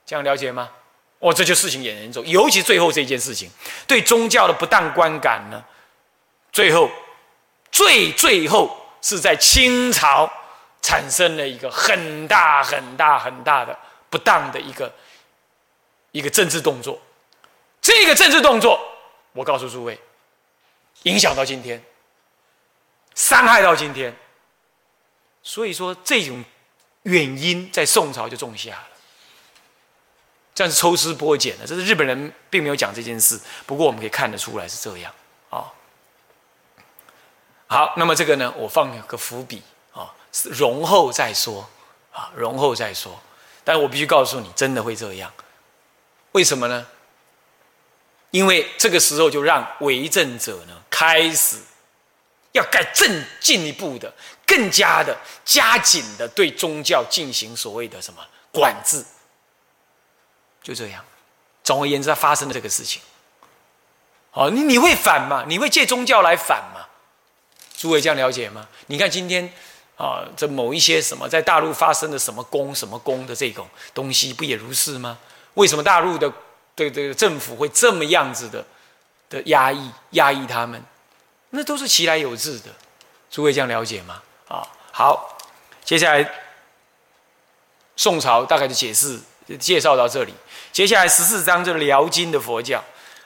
[0.05, 0.69] 这样了解吗？
[1.19, 3.49] 哦，这就事情也严重，尤其最后这件事情
[3.85, 5.61] 对宗教的不当观感呢，
[6.51, 6.89] 最后
[7.71, 10.31] 最最后是在清朝
[10.81, 13.77] 产生了一个很大很大很大的
[14.09, 14.89] 不当的一个
[16.11, 16.99] 一个政治动作。
[17.81, 18.79] 这个政治动作，
[19.33, 19.99] 我告诉诸位，
[21.03, 21.83] 影响到今天，
[23.15, 24.15] 伤害到今天。
[25.41, 26.43] 所以说，这种
[27.03, 28.87] 原因在宋朝就种下了，
[30.53, 31.65] 这样是抽丝剥茧的。
[31.65, 35.13] 这是日本人并没有讲这件事，不过我们可以看得出来是这样
[35.49, 35.71] 啊。
[37.67, 41.67] 好，那么这个呢，我放个伏笔啊，容后再说
[42.11, 43.19] 啊，容后再说。
[43.63, 45.31] 但我必须告诉你，真的会这样，
[46.33, 46.85] 为什么呢？
[48.31, 51.57] 因为这个时候就让为政者呢开始
[52.51, 54.13] 要更更进一步的、
[54.45, 59.03] 更加的加紧的对宗教进行所谓的什么管制，
[60.61, 61.03] 就这样。
[61.63, 63.01] 总而言之，它发生了这个事情。
[64.31, 65.45] 好，你你会反吗？
[65.47, 66.87] 你会借宗教来反吗？
[67.77, 68.67] 诸位这样了解吗？
[68.87, 69.51] 你看今天
[69.97, 75.17] 啊，这某一些什么在大陆发生的什么公什么公的这种东西，不也如是吗？
[75.53, 76.31] 为什么大陆的？
[76.75, 78.65] 对这个政府会这么样子的
[79.29, 80.81] 的压抑压抑他们，
[81.49, 82.69] 那都是其来有自的，
[83.29, 84.21] 诸位这样了解吗？
[84.47, 85.37] 啊，好，
[85.83, 86.29] 接下来
[87.95, 89.19] 宋朝大概的解释
[89.59, 90.33] 介绍到这里，
[90.71, 92.83] 接下来十四章就是辽金的佛教，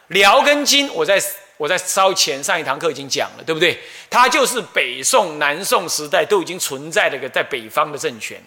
[0.08, 1.22] 辽跟金，我在
[1.58, 3.82] 我在稍前上一堂课已经讲了，对不对？
[4.10, 8.42] 它就是北宋、南宋时代都已经存在的个在北方的政权，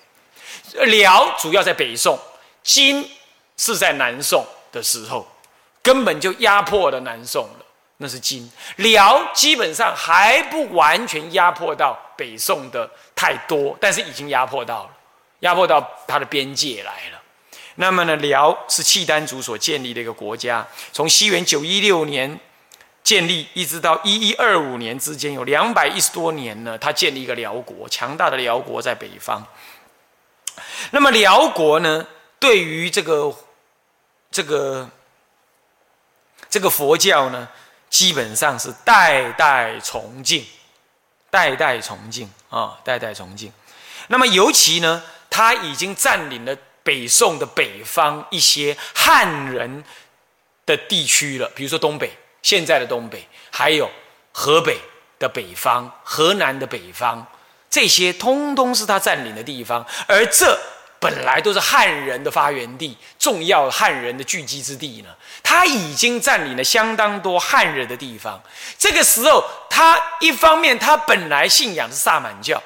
[0.86, 2.18] 辽主要在北宋，
[2.62, 3.10] 金
[3.56, 4.46] 是在南宋。
[4.72, 5.26] 的时候，
[5.82, 7.55] 根本就压迫了南宋了。
[7.98, 14.90] 那是金辽，基本上还不完全压迫到北宋的太多，但是已经压迫到了，
[15.40, 17.22] 压迫到它的边界来了。
[17.76, 22.38] 那么呢，辽是契丹族所建立的一个国家，从西元九一六年
[23.02, 26.76] 建立，一直到一一二五年之间，有两百一十多年呢。
[26.78, 29.46] 他建立一个辽国，强大的辽国在北方。
[30.90, 32.06] 那么辽国呢，
[32.38, 33.34] 对于这个。
[34.28, 34.90] 这个
[36.50, 37.48] 这个佛教呢，
[37.96, 40.44] 基本上是代代崇敬，
[41.30, 43.50] 代代崇敬啊，代代崇敬。
[44.08, 49.82] 那么尤其呢，他已经占领了北宋的北方一些汉人
[50.66, 52.10] 的地区了，比如说东北，
[52.42, 53.90] 现在的东北，还有
[54.30, 54.78] 河北
[55.18, 57.26] 的北方、河南的北方，
[57.70, 60.60] 这些通通是他占领的地方，而这。
[61.06, 65.10] 本来都是汉人的发源地，重要汉人的聚集之地呢。
[65.40, 68.42] 他已经占领了相当多汉人的地方。
[68.76, 72.60] 这个时候，他一方面他本来信仰是萨满教，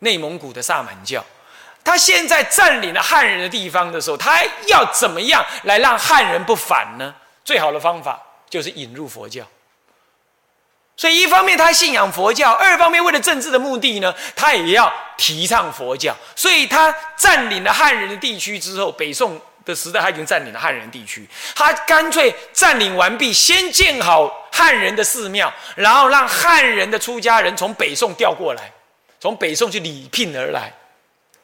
[0.00, 1.24] 内蒙古的萨满教。
[1.84, 7.14] 他现在占领了汉人的地方的时候，他要怎么样来让汉人不反呢？
[7.44, 9.44] 最好的方法就是引入佛教。
[11.02, 16.14] 所以，一方面他信仰佛教，二方面为了政治的目的呢，他也要提倡佛教。
[16.36, 28.70] 所以他占领了汉人的地区之后，北宋的时代他已经占领了汉人地区，他干脆占领完毕，先建好汉人的寺庙，然后让汉人的出家人从北宋调过来，
[29.18, 30.72] 从北宋去礼聘而来，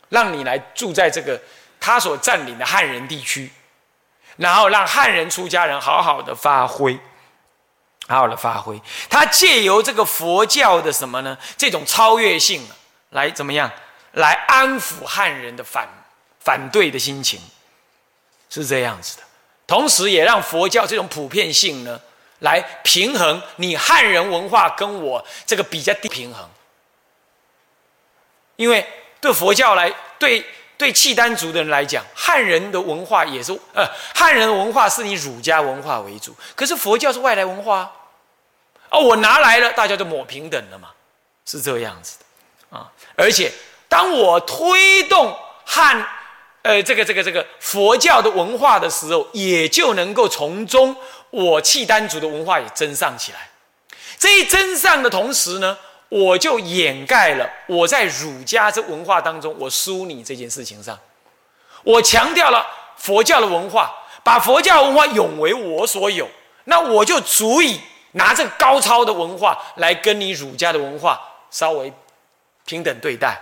[0.09, 1.37] 让你来住在这个
[1.81, 3.51] 他所占领的汉人地区，
[4.37, 6.97] 然后让汉人出家人好好的发挥。
[8.09, 11.37] 好好的发挥，他借由这个佛教的什么呢？
[11.57, 12.67] 这种超越性，
[13.11, 13.71] 来怎么样？
[14.13, 15.87] 来安抚汉人的反
[16.41, 17.39] 反对的心情，
[18.49, 19.23] 是这样子的。
[19.67, 22.01] 同时，也让佛教这种普遍性呢，
[22.39, 26.49] 来平衡你汉人文化跟我这个比较低平衡。
[28.57, 28.85] 因为
[29.21, 30.45] 对佛教来，对
[30.79, 37.93] 对契丹族的人来讲，汉人的文化也是呃，汉人文化是以儒家文化为主，可是佛教是外来文化啊，
[38.91, 40.91] 哦，我拿来了，大家就抹平等了嘛，
[41.45, 42.91] 是这样子的啊。
[43.17, 43.53] 而且，
[43.89, 46.07] 当我推动汉，
[46.63, 50.97] 呃，这个这个这个佛教的文化的时候，也就能够从中
[51.31, 53.51] 我契丹族的文化也增上起来。
[54.19, 55.79] 这一增上的同时呢。
[56.11, 60.99] 我就掩盖了我在儒家这文化当中我输你这件事情上，
[61.83, 66.27] 我强调了佛教的文化，把佛教文化永为我所有，
[66.65, 67.79] 那我就足以
[68.13, 71.93] 拿这高超的文化来跟你儒家的文化稍微
[72.65, 73.41] 平等对待。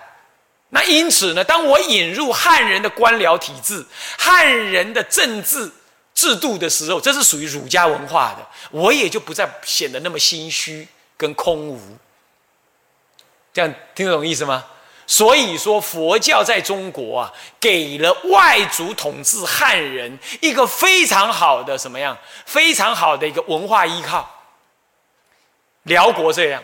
[0.70, 3.86] 那因此呢，当我引入汉人的官僚体制、
[4.18, 5.70] 汉人的政治
[6.12, 11.80] 制度的时候，这是属于儒家文化的，我也就不再显得那么心虚跟空无。
[13.52, 14.64] 这样听得懂意思吗？
[15.06, 22.18] 所以说，佛教在中国啊，给了外族统治汉人一个非常好的什么样？
[22.44, 24.28] 非常好的一个文化依靠。
[25.86, 26.62] 辽国这样，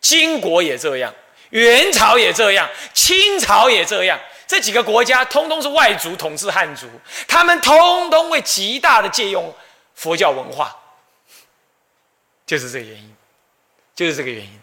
[0.00, 1.12] 金国也这样，
[1.50, 6.88] 元朝也这样，清朝也这样，这几个国家通通是外族统治汉族，
[7.26, 9.52] 他们通通会极大的借用
[9.94, 10.76] 佛教文化，
[12.46, 13.16] 就是这个原因，
[13.94, 14.60] 就是这个原因。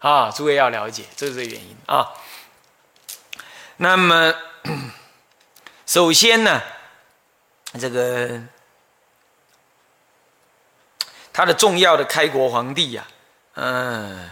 [0.00, 2.08] 啊，诸位要了解，这是这个原因啊。
[3.78, 4.32] 那么，
[5.86, 6.62] 首先呢，
[7.80, 8.40] 这个
[11.32, 13.04] 他的重要的开国皇帝呀，
[13.60, 14.30] 嗯，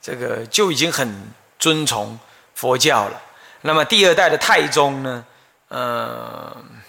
[0.00, 2.18] 这个就已经很尊崇
[2.54, 3.20] 佛教了。
[3.60, 5.22] 那么第二代的太宗呢，
[5.68, 6.80] 嗯，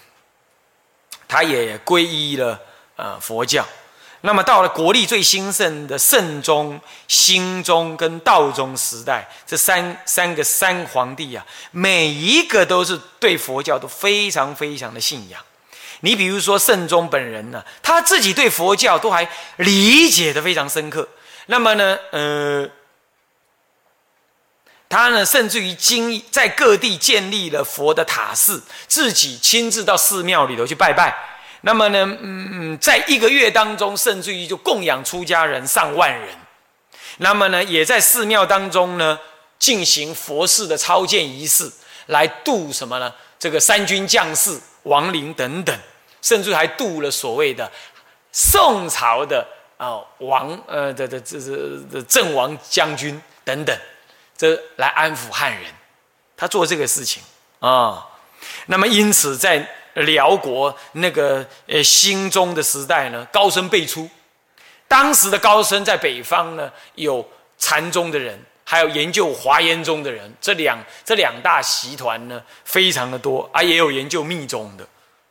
[1.28, 2.58] 他也皈依了
[2.96, 3.66] 呃佛教。
[4.22, 15.44] 那么到了国力最兴盛的圣宗、兴宗跟道宗时代，这三三个三皇帝啊，每一个都是对佛教都非常非常的信仰。
[16.00, 21.08] 你比如说圣宗本人呢，他自己对佛教都还理解的非常深刻。
[21.46, 22.68] 那么呢，呃，
[24.88, 31.16] 他呢，甚至于经在各地建立了佛的塔寺，自己亲自到寺庙里头去拜拜。
[31.62, 36.28] 那么呢，嗯，在一个月当中，甚至于就供养出家人上万人。
[37.18, 39.18] 那么呢，也在寺庙当中呢，
[39.58, 41.72] 进行佛事的超荐仪式，
[42.06, 43.12] 来度什么呢？
[43.38, 45.78] 这个三军将士、亡灵等等，
[46.20, 47.70] 甚至还度了所谓的
[48.32, 49.46] 宋朝的
[49.76, 53.78] 啊王呃的的这是的阵亡将军等等，
[54.36, 55.64] 这来安抚汉人。
[56.36, 57.22] 他做这个事情
[57.60, 58.06] 啊，
[58.66, 59.68] 那么因此在。
[60.00, 64.06] 辽国那个呃兴宗的时代呢，高僧辈出。
[64.86, 70.34] 当时的高僧在北方呢，有禅宗的人，还有研究华严宗的人。
[70.40, 74.84] 这两这两大集团呢，非常的多啊，也有研究密宗的。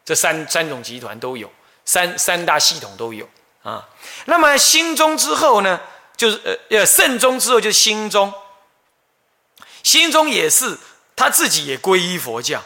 [0.06, 1.52] 这三三种集团都有，
[1.84, 3.28] 三三大系统都有
[3.62, 3.86] 啊。
[4.26, 5.82] 那么兴宗之后呢，
[6.16, 8.34] 就是呃呃圣宗之后就是兴宗。
[9.84, 10.78] 兴宗也是
[11.16, 12.64] 他自己也皈依佛教。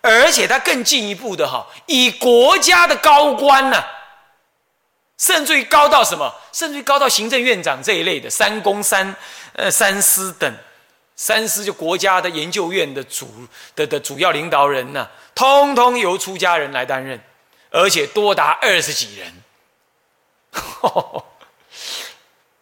[0.00, 3.84] 而且他更进一步的哈，以国家的高官呢，
[5.18, 9.14] 甚至于高到什么，甚至于高到行政院长这一类的三公三
[9.58, 10.54] 呃三司等，
[11.16, 13.28] 三司就国家的研究院的主
[13.74, 17.20] 的的主要领导人呢，通通由出家人来担任，
[17.70, 19.42] 而且多达二十几人，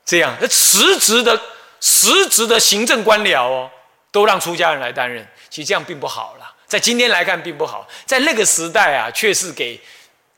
[0.07, 1.39] 这样，那实职的
[1.83, 3.71] 实职的行政官僚哦，
[4.11, 6.55] 都让出家人来担任，其实这样并不好了。
[6.67, 9.79] 在今天来看并不好，在那个时代啊，却是给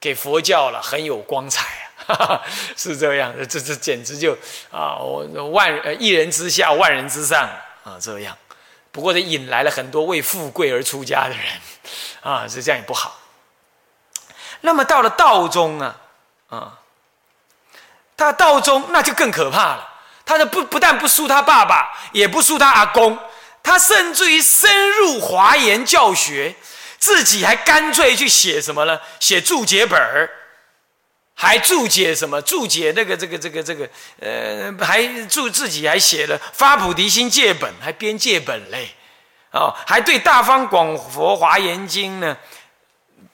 [0.01, 2.43] 给佛教了很有光彩啊，哈 哈
[2.75, 4.33] 是这样，这这简直就
[4.73, 7.49] 啊，我万呃一人之下，万人之上
[7.85, 8.37] 啊，这样。
[8.91, 11.39] 不过这引来了很多为富贵而出家的人
[12.23, 13.21] 啊，是这样也不好。
[14.63, 15.97] 那么到了道中啊，
[16.49, 16.79] 啊，
[18.17, 19.89] 他道中那就更可怕了，
[20.25, 23.17] 他的不不但不输他爸爸，也不输他阿公。
[23.63, 26.57] 他甚至于深入华严教学，
[26.99, 28.99] 自己还干脆去写什么呢？
[29.21, 30.29] 写注解本儿，
[31.41, 32.43] 还注解什么？
[32.43, 38.89] 注解那个这个这个这个，呃，还注自己还写了《发菩提心戒本》，还编戒本嘞，
[39.53, 42.37] 哦，还对《大方广佛华严经》呢，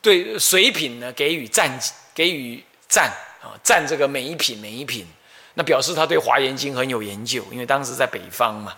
[0.02, 1.80] 对水品呢给予赞，
[2.14, 5.06] 给予赞啊，赞这个每一品每一品，
[5.54, 8.74] 那表示他对华严经很有研究，因为当时在北方嘛。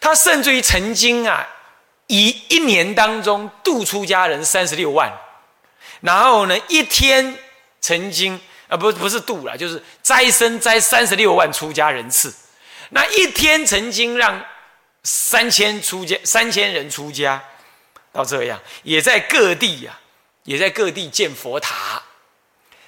[0.00, 1.48] 他甚至于曾经啊，
[2.08, 5.10] 以一年当中度出家人三十六万，
[6.02, 7.38] 然后呢，一天
[7.84, 12.34] 曾经啊，不不是度了，就是斋生斋三十六万出家人次，
[12.88, 14.42] 那一天曾经让
[15.02, 17.44] 三千出家三千人出家，
[18.10, 19.98] 到这样，也在各地呀，
[20.44, 22.00] 也在各地建佛塔。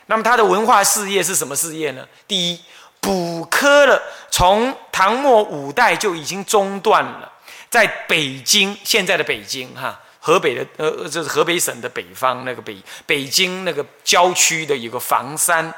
[0.07, 2.09] 那么他的文化事业是什么事业呢？
[2.27, 2.61] 第一，
[2.99, 7.31] 补科了，从唐末五代就已经中断了。
[7.69, 15.73] 在北京，现在的北京哈，河北的呃，这是河北省的北方那个北北京那个郊区的一个房山，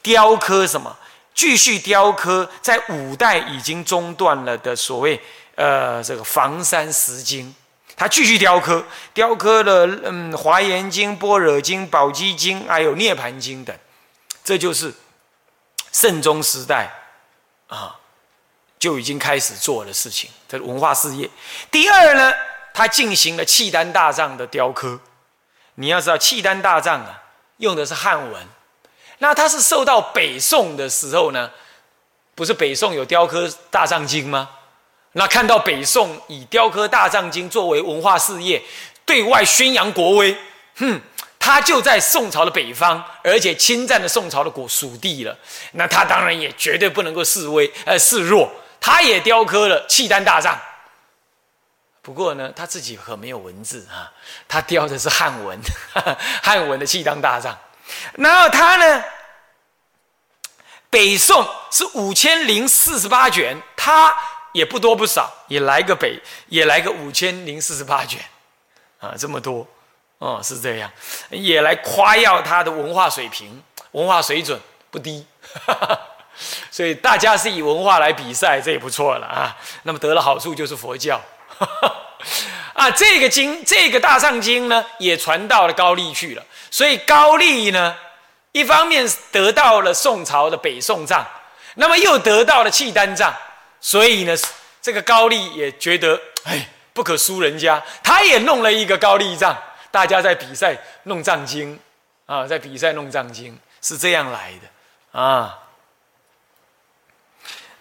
[0.00, 0.96] 雕刻什么？
[1.34, 5.20] 继续雕刻在五代已经中断了的所谓
[5.56, 7.52] 呃这个房山石经。
[7.96, 13.76] 他继续雕刻，雕刻了嗯《华严经》《般若经》《宝积经》还有《涅盘经》等，
[14.44, 14.94] 这就是
[15.90, 16.88] 圣宗时代
[17.66, 17.98] 啊
[18.78, 21.28] 就已经开始做的事情，这是文化事业。
[21.70, 22.32] 第二呢，
[22.74, 25.00] 他进行了契丹大藏的雕刻。
[25.76, 27.22] 你要知道，契丹大藏啊
[27.58, 28.42] 用的是汉文，
[29.18, 31.50] 那他是受到北宋的时候呢，
[32.34, 34.50] 不是北宋有雕刻大藏经吗？
[35.12, 38.62] 那看到北宋以雕刻大藏经作为文化事业，
[39.04, 40.36] 对外宣扬国威，
[40.76, 41.00] 哼，
[41.38, 45.36] 他就在宋朝的北方，而且侵占了宋朝的国属地了。
[45.72, 48.50] 那他当然也绝对不能够示威，呃，示弱。
[48.80, 50.58] 他也雕刻了契丹大藏，
[52.02, 54.12] 不过呢，他自己可没有文字啊，
[54.46, 55.58] 他雕的是汉文，
[56.42, 57.56] 汉文的契丹大藏。
[58.14, 59.04] 然后他呢，
[60.90, 64.14] 北宋是五千零四十八卷，他。
[64.52, 68.20] 也不多不少，也来个北，也来个五千零四十八卷，
[69.00, 69.66] 啊，这么多，
[70.18, 70.90] 哦，是这样，
[71.30, 75.26] 也来夸耀他的文化水平、文化水准不低，
[76.70, 79.56] 所以大家是以文化来比赛，这也不错了啊。
[79.84, 81.18] 那么得了好处就是佛教，
[82.74, 86.44] 啊，这个经，这个大藏经呢，也传到了高丽去了。
[86.70, 87.96] 所以高丽呢，
[88.52, 91.26] 一方面得到了宋朝的北宋藏，
[91.74, 93.34] 那么又得到了契丹藏。
[93.80, 94.34] 所以呢，
[94.80, 99.56] 这个高丽也觉得哎不可输人家，他也弄了一个高丽藏，
[99.90, 101.78] 大家在比赛弄藏经
[102.26, 105.58] 啊，在比赛弄藏经是这样来的啊。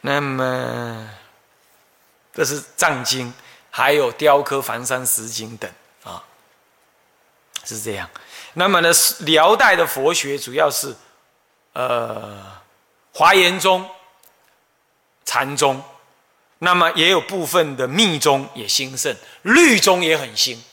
[0.02, 1.10] 那么
[2.34, 3.32] 这是藏经，
[3.72, 5.72] 还有雕刻房山石经等
[6.04, 6.24] 啊，
[7.64, 8.08] 是这样。
[8.54, 8.92] 那么呢，
[9.22, 10.96] 辽代的佛学主要是
[11.74, 12.62] 呃
[13.14, 13.90] 华严宗、
[15.26, 15.84] 禅宗。
[16.64, 20.64] 那么也有部分的密宗也兴盛，律宗也很兴。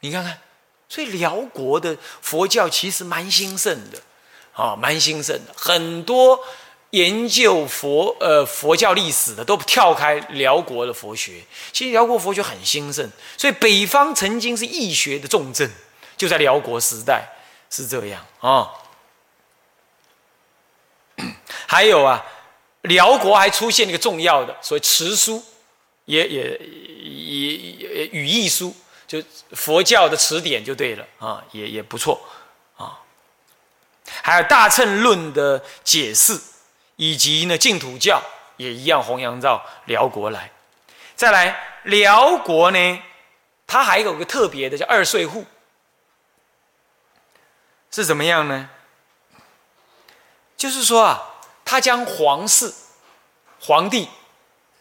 [0.00, 0.40] 你看看，
[0.88, 4.00] 所以辽国的佛教其实蛮兴盛的，
[4.54, 5.52] 啊，蛮兴盛的。
[5.54, 6.42] 很多
[6.90, 11.42] 研究佛呃佛教历史的都跳开辽国的佛学。
[11.72, 15.70] 其实辽国佛学很兴盛，所以北方曾经是易学的重镇，
[16.16, 17.28] 就在辽国时代
[17.70, 18.70] 是这样啊。
[21.66, 22.24] 还有啊。
[22.84, 25.44] 辽国还出现一个重要的所谓词书，
[26.06, 28.74] 也也也也语义书，
[29.06, 32.18] 就佛教的词典就对了啊，也也不错
[32.78, 32.98] 啊。
[34.22, 36.40] 还有大乘论的解释，
[37.00, 38.22] 以及呢净土教
[38.58, 40.50] 也一样弘扬到辽国来。
[41.16, 43.02] 再来，辽国呢，
[43.66, 45.46] 它还有个特别的叫二税户，
[47.90, 48.68] 是怎么样呢？
[50.56, 51.26] 就是说啊。
[51.62, 52.74] 他将皇室、
[53.60, 54.08] 皇帝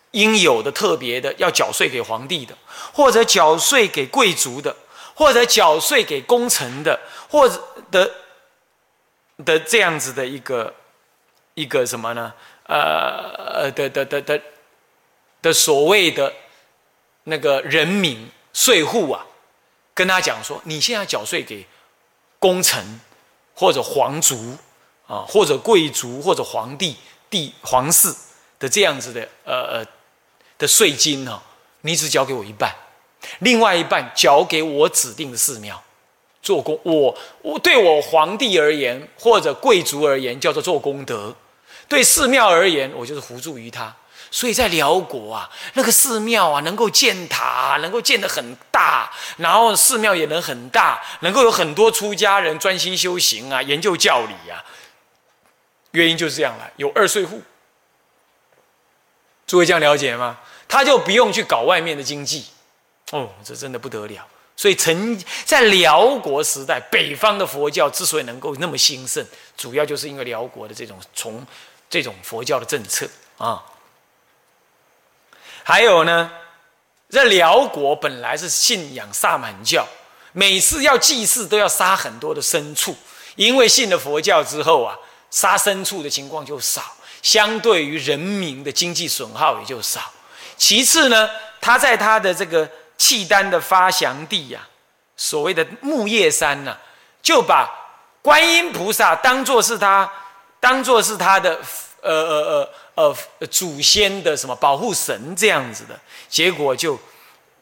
[0.09, 2.57] 应有的特别的要缴税给皇帝的，
[2.91, 4.75] 或者缴税给贵族的，
[5.13, 6.99] 或者缴税给功臣的，
[7.29, 8.11] 或者的
[9.45, 10.73] 的这样子的一个
[11.59, 12.33] 一个什么呢？
[12.67, 14.41] 呃的的的的
[15.41, 16.31] 的所谓的
[17.23, 19.25] 那个人民税户啊，
[19.93, 21.65] 跟他讲说，你现在缴税给
[22.39, 22.99] 功臣
[23.53, 24.57] 或者皇族。
[25.09, 26.95] 啊，或者贵族，或者皇帝、
[27.31, 28.13] 帝皇室
[28.59, 29.85] 的这样子的呃呃
[30.59, 31.41] 的税金呢，
[31.81, 32.71] 你只交给我一半，
[33.39, 35.83] 另外一半交给我指定的寺庙
[36.43, 36.79] 做功。
[36.83, 41.33] 我我对我皇帝而言，或者贵族而言，叫做做功德；
[41.89, 43.93] 对寺庙而言，我就是辅助于他。
[44.31, 54.63] 所以在辽国啊，那个寺庙啊，能够建塔，能够建得很大，然后寺庙也能很大，能够有很多出家人专心修行啊，研究教理啊。
[55.91, 57.41] 原因就是这样了，有二税户，
[59.47, 60.37] 诸位这样了解吗？
[60.67, 62.45] 他就不用去搞外面的经济，
[63.09, 64.23] 哦，这真的不得了。
[64.55, 69.25] 所以，曾在辽国时代，北方的佛教之所以能够那么兴盛，
[69.57, 71.43] 主要就是因为辽国的这种从
[71.89, 73.63] 这种佛教的政策啊。
[75.63, 76.31] 还有呢，
[77.09, 79.87] 在辽国本来是信仰萨满教，
[80.31, 82.95] 每次要祭祀都要杀很多的牲畜，
[83.35, 84.97] 因为信了佛教之后啊，
[85.29, 86.81] 杀牲畜的情况就少，
[87.21, 90.01] 相对于人民的经济损耗也就少。
[90.57, 91.29] 其次呢，
[91.61, 94.67] 他在他的这个契丹的发祥地呀，
[95.15, 96.77] 所谓的木叶山呢，
[97.21, 97.69] 就把
[98.21, 100.11] 观音菩萨当做是他，
[100.59, 101.59] 当做是他的
[102.01, 105.99] 呃呃呃呃祖先的什么保护神这样子的。
[106.27, 106.99] 结果就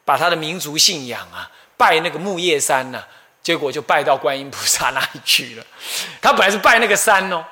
[0.04, 3.02] 把他的民族信仰啊，拜那个木叶山呢，
[3.42, 5.64] 结果就拜到观音菩萨那里去了。
[6.20, 7.44] 他本来是拜那个山哦，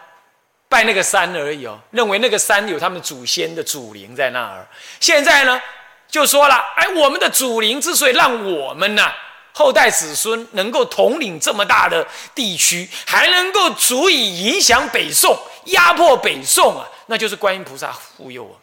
[0.68, 4.66] 拜那个山而已哦，认为那个山有他们祖先的祖灵在那儿。
[5.00, 5.60] 现在呢，
[6.08, 9.10] 就说了，哎，我们的祖灵之所以让我们呢
[9.58, 15.34] 后代子孙能够统领这么大的地区，还能够足以影响北宋、
[15.64, 18.58] 压迫北宋啊，那就是观音菩萨护佑我们。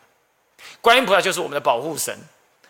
[0.82, 2.16] 观音菩萨就是我们的保护神。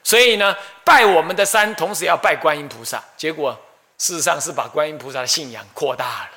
[0.05, 0.55] 所以呢，
[0.85, 3.03] 拜我们的山，同时要拜观音菩萨。
[3.17, 3.51] 结果
[3.97, 6.29] 事实上是把观音菩萨的信仰扩大了。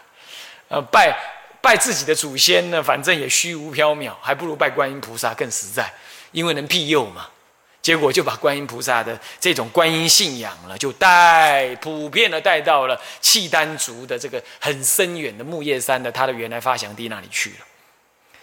[0.66, 1.16] 呃，拜
[1.62, 5.88] 拜自己的祖先呢，反正也虚无缥缈，还不如拜观音菩萨更实在，
[6.32, 7.28] 因为能庇佑嘛。
[7.86, 17.56] 结果就把观音菩萨的这种观音信仰了，就带普遍的带到了契丹族的这个很深远的木叶山的他的原来发祥地那里去了。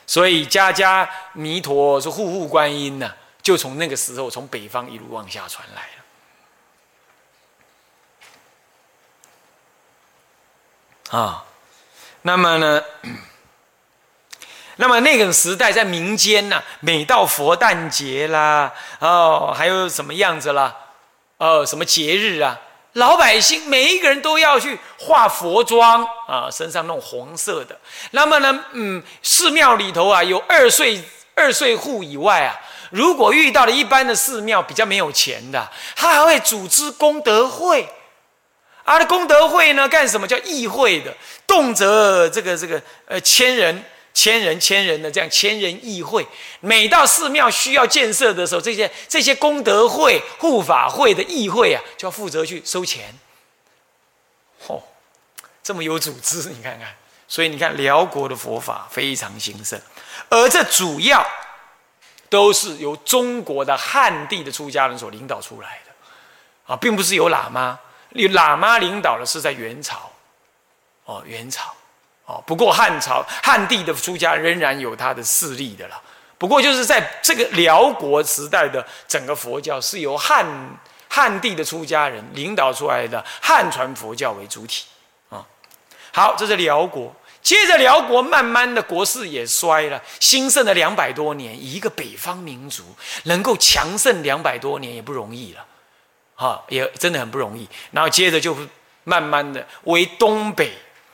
[0.08, 3.14] 所以家家弥陀是户户观音呐。
[3.42, 5.90] 就从那个时候，从北方一路往下传来
[11.12, 11.20] 了。
[11.20, 11.44] 啊，
[12.22, 12.82] 那么呢？
[14.78, 20.76] 那么那个时代在民间呢，每到佛诞节啦，哦，还有什么样子啦？
[21.38, 22.60] 哦，什么节日啊？
[22.94, 27.76] 老百姓每一个人都要去化佛妆啊，身上弄红色的。
[28.12, 31.04] 那么呢，嗯，寺庙里头啊，有二岁
[31.36, 32.56] 二岁户以外啊。
[32.92, 37.90] 如果遇到了一般的寺庙比较没有钱的，他还会组织功德会，
[38.84, 41.12] 啊，功德会呢，干什么叫议会的？
[41.48, 46.28] 动辄这个这个呃千人、千人、千人的这样千人议会。
[46.60, 53.14] 每到寺庙需要建设的时候，这些这些功德会、护法会的议会啊，就要负责去收钱。
[54.68, 54.82] 哦，
[55.62, 56.96] 这么有组织，你看看。
[57.28, 59.82] 所以你看辽国的佛法非常兴盛，
[60.30, 61.26] 而这主要。
[62.30, 67.80] 都是由中国的汉地的出家人所领导出来的，啊，并不是由喇嘛，
[68.14, 70.12] 有喇嘛领导的是在元朝，
[71.06, 71.72] 哦，元朝，
[72.46, 76.02] 不过汉朝汉地的出家仍然有他的势力的了。
[76.38, 80.46] 不过就是在这个辽国时代的整个佛教是由汉
[81.10, 84.86] 汉地的出家人领导出来的汉传佛教为主体，
[85.30, 85.46] 啊，
[86.12, 87.16] 好，这是辽国。
[87.42, 92.84] 接着，辽国慢慢的国势也衰了，兴盛了两百多年，一个北方民族
[93.24, 95.66] 能够强盛两百多年也不容易了，
[96.36, 97.68] 哈，也真的很不容易。
[97.92, 98.56] 然后接着就
[99.04, 100.72] 慢慢的为东北，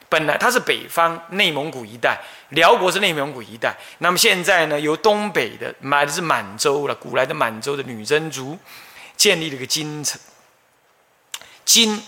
[0.09, 8.57] 本来它是北方内蒙古一带，辽国是内蒙古一带，那么现在呢，由东北的买的是满洲了，古来的满洲的女真族，
[9.15, 10.19] 建立了一个金城，
[11.63, 12.03] 金，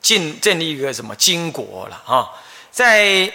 [0.00, 2.30] 建建立一个什么金国了啊？
[2.70, 3.32] 在，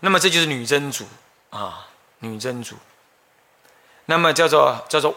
[0.00, 1.06] 那么这就是女真族
[1.50, 1.88] 啊，
[2.20, 2.76] 女真族。
[4.06, 5.14] 那么叫做叫做，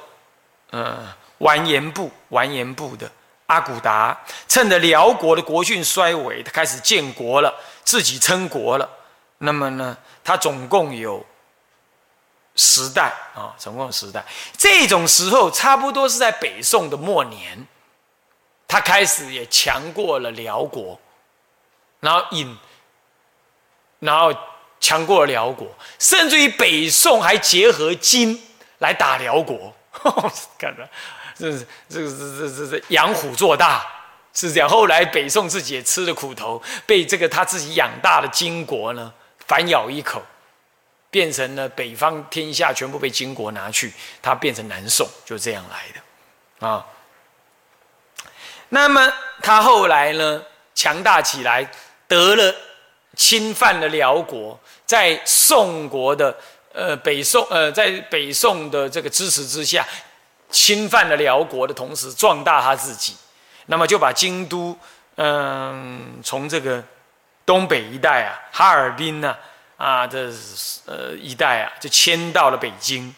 [0.69, 3.11] 呃，完颜部完颜部的
[3.47, 4.17] 阿骨达，
[4.47, 8.89] 趁着辽国的国运衰微，他开始建国了，自己称国了。
[9.39, 11.25] 那么呢，他总共有
[12.55, 14.23] 十代啊，总共有十代。
[14.57, 17.67] 这种时候，差不多是在北宋的末年，
[18.67, 20.99] 他开始也强过了辽国。
[21.99, 22.57] 然后引，
[23.99, 24.33] 然后
[24.81, 25.67] 强过了辽国，
[25.99, 28.45] 甚至于北宋还结合金
[28.79, 29.73] 来打辽国，
[30.59, 30.83] 看到，
[31.37, 33.85] 这是这个这这这这养虎做大
[34.33, 34.67] 是这样。
[34.69, 39.13] 后来北宋自己也吃了苦头，被这个他自己养大的金国呢
[39.47, 40.21] 反咬一口，
[41.09, 46.85] 变成了北方天下全部被金国拿去，他变成南宋，就这样来的啊。
[48.69, 51.69] 那么他后来呢强大起来。
[52.05, 52.55] 得了，
[53.15, 56.37] 侵犯了辽国，在宋国的
[56.71, 59.87] 呃北宋呃在北宋的这个支持之下，
[60.53, 63.17] 侵犯了辽国的同时，壮大他自己，
[63.65, 64.77] 那么就把京都
[65.15, 66.81] 嗯从这个
[67.43, 69.35] 东北一带啊哈尔滨呢
[69.77, 70.31] 啊这
[70.85, 73.13] 呃一带啊就迁到了北京，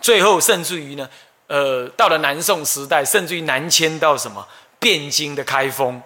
[0.00, 1.06] 最后甚至于呢
[1.46, 4.48] 呃到了南宋时代，甚至于南迁到什么？
[4.80, 6.02] 汴京的开封，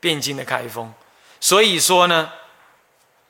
[0.00, 0.94] 汴京的开封。
[1.40, 2.32] 所以说呢，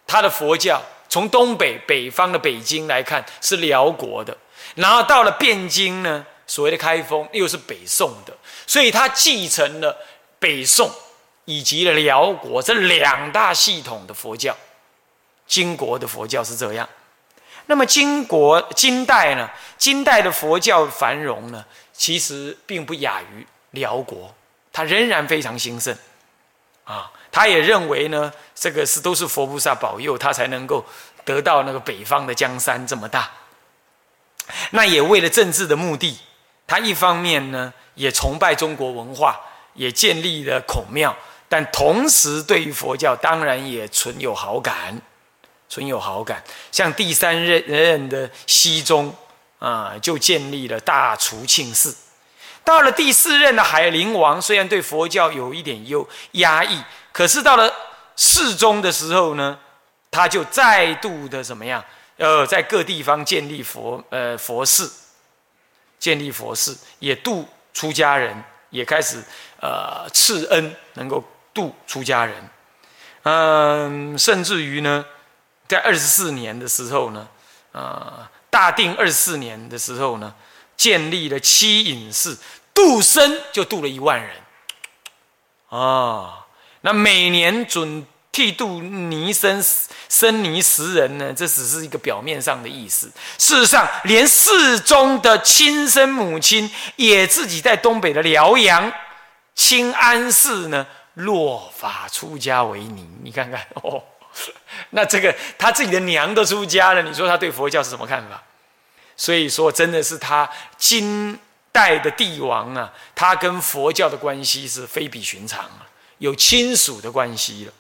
[0.07, 4.37] 他的佛教从东北北方的北京来看是辽国的，
[4.75, 8.37] 然后到了汴京呢所谓的开封又是北宋的，
[8.67, 9.97] 所以他继承了
[10.41, 10.91] 北宋
[11.45, 14.57] 以及了辽国这两大系统的佛教。
[15.47, 16.89] 金国的佛教是这样，
[17.67, 19.49] 那么金国金代呢？
[19.79, 24.35] 金代的佛教繁荣呢，其实并不亚于辽国，
[24.73, 25.97] 它仍然非常兴盛
[26.85, 27.13] 啊。
[27.31, 30.85] 他也认为呢，这个是都是佛菩萨保佑，他才能够
[31.25, 33.31] 得到那个北方的江山这么大。
[34.71, 36.19] 那也为了政治的目的，
[36.69, 39.41] 他一方面呢也崇拜中国文化，
[39.75, 41.17] 也建立了孔庙，
[41.49, 45.01] 但同时对于佛教当然也存有好感，
[45.69, 46.45] 存有好感。
[46.71, 49.13] 像第三任任的熹宗
[49.59, 51.97] 啊，就建立了大除庆寺。
[52.63, 56.85] 到了第四任的海陵王，虽然对佛教有一点优压抑。
[57.13, 57.73] 可是到了
[58.15, 59.59] 世宗的时候呢，
[60.11, 61.83] 他就再度的怎么样？
[62.19, 64.93] 呃，在各地方建立佛呃佛寺，
[65.99, 69.23] 建立佛寺，也度出家人，也开始
[69.61, 71.23] 呃赐恩，能够
[71.53, 72.49] 度出家人。
[73.23, 75.05] 嗯，甚至于呢，
[75.67, 77.29] 在二十四年的时候呢，
[77.73, 80.35] 呃，大定二十四年的时候呢，
[80.77, 82.39] 建立了七隐寺，
[82.73, 84.31] 度生就度了一万人，
[85.69, 86.47] 啊。
[86.83, 89.65] 那每年准剃度尼生
[90.09, 91.33] 生尼十人呢？
[91.33, 93.11] 这只是一个表面上的意思。
[93.37, 98.93] 事实上，连世宗的亲生母亲也自己在东北的辽阳
[99.55, 103.09] 清安寺呢落法出家为尼。
[103.23, 104.03] 你看看 哦，
[104.91, 108.41] 那这个他自己的娘都出家了，你说他对佛教是什么看法？
[109.17, 111.37] 所以说，真的是他金
[111.73, 115.89] 代的帝王啊，他跟佛教的关系是非比寻常啊。
[116.19, 117.73] 有亲属的关系了，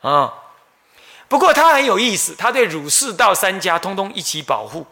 [0.00, 0.32] 啊！
[1.28, 4.86] 不过他很有意思，他对儒释道三家通通一起保护，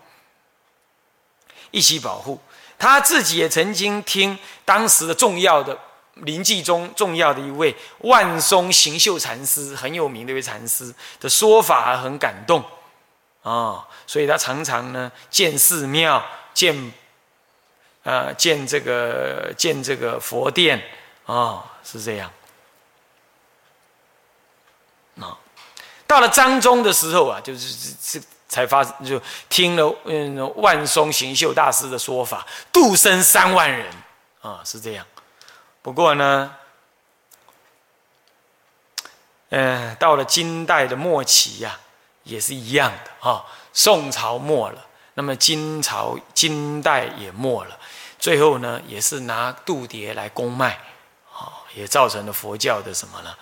[1.71, 2.41] 一起保护。
[2.79, 5.77] 他自己也曾经听当时的重要的
[6.15, 12.63] 临济宗重要的一位万松行秀禅师很有名的一位禅师的说法，很感动
[13.43, 13.89] 啊！
[14.07, 16.93] 所以他常常呢建寺庙，建
[18.05, 20.81] 呃建这个建这个佛殿
[21.27, 22.31] 啊，是这样。
[25.21, 25.37] 啊，
[26.09, 33.87] 到了张宗的时候啊，就是这才发就听了嗯万松行秀大师的说法，度生三万人
[34.41, 35.07] 啊，是这样。
[35.83, 36.57] 不过呢，
[39.51, 41.79] 嗯，到了金代的末期呀，
[42.25, 43.45] 也是一样的啊。
[43.75, 47.79] 宋朝没了，那么金朝金代也没了，
[48.19, 50.81] 最后呢，也是拿度牒来公卖，
[51.33, 53.35] 啊，也造成了佛教的什么呢？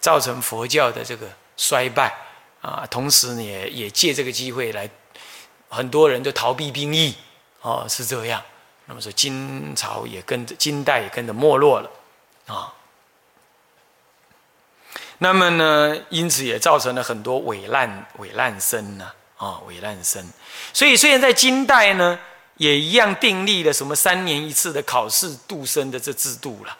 [0.00, 1.26] 造成佛教的这个
[1.60, 2.10] 衰败
[2.62, 4.88] 啊，同时呢，也也借这个机会来，
[5.68, 7.14] 很多人都逃避兵役，
[7.60, 8.42] 哦，是这样。
[8.86, 11.90] 那么说，金朝也跟着，金代也跟着没落了
[12.46, 12.72] 啊。
[15.18, 20.26] 那么呢，因此也造成了很多伪烂伪烂生呢，啊，伪烂生。
[20.72, 22.18] 所以虽然在金代呢，
[22.56, 26.74] 也一样订立了什么三年一次的考试度生的这制度了。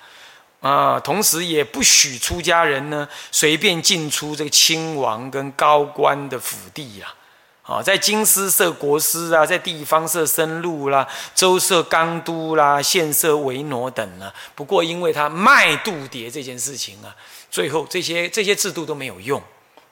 [0.61, 7.14] 啊，同时也不许出家人呢随便进出这个亲王跟高官的府地呀。
[7.62, 11.06] 啊，在京师设国师啊，在地方设僧路啦，
[11.36, 14.34] 州设纲都啦，县设维挪等啊。
[14.56, 17.14] 不过，因为他卖度牒这件事情啊，
[17.48, 19.40] 最后这些这些制度都没有用，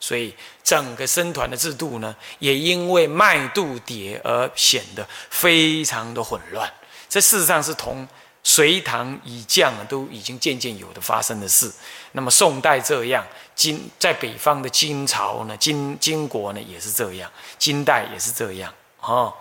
[0.00, 6.68] 所以整个僧团的制度呢，也因为卖度牒而显得非常的混乱。
[7.08, 8.08] 这事实上是同。
[8.44, 11.70] 隋唐以降都已经渐渐有的发生的事，
[12.12, 19.34] 那么宋代这样，金在北方的金朝呢，金金国呢也是这样，金代也是这样哦。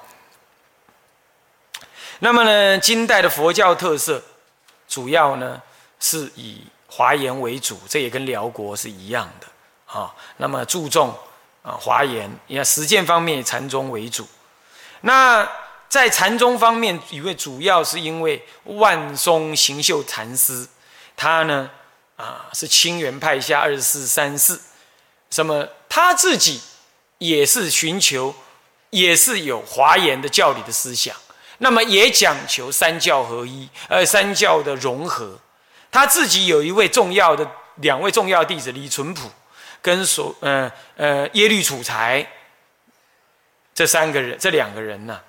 [2.20, 4.22] 那么呢，金代的佛教特色，
[4.90, 5.62] 主要呢
[6.00, 9.48] 是以华严为主，这也跟辽国是一样的
[9.98, 10.14] 啊。
[10.36, 11.16] 那么注重
[11.62, 14.28] 啊华严，你看实践方面以禅宗为主，
[15.02, 15.50] 那。
[15.90, 20.68] 在禅宗方面，因为主要是因为万松行秀禅师，
[21.16, 21.70] 他呢
[22.18, 24.60] 啊是清源派下二十四三世，
[25.30, 26.62] 什么他自己
[27.20, 28.36] 也是寻求，
[28.90, 31.16] 也是有华严的教理的思想，
[31.60, 35.40] 那么也讲求三教合一，呃三教的融合。
[35.90, 39.32] 他自己有一位重要的两位重要弟子李淳朴
[39.82, 42.28] 跟所呃呃耶律楚材
[43.74, 45.22] 这三个人，这两个人呢。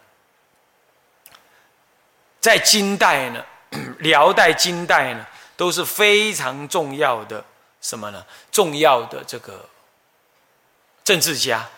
[2.40, 3.44] 在金代呢，
[4.00, 5.26] 辽代、金代呢，
[5.56, 7.44] 都是非常重要的
[7.80, 8.24] 什么呢？
[8.52, 9.68] 重要的这个
[11.04, 11.68] 政治家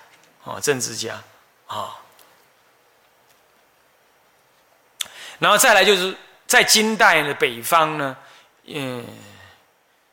[0.44, 1.22] 啊，政治家
[1.66, 1.96] 啊。
[5.38, 6.14] 然后再来就是
[6.46, 8.16] 在金代的北方呢，
[8.66, 9.06] 嗯，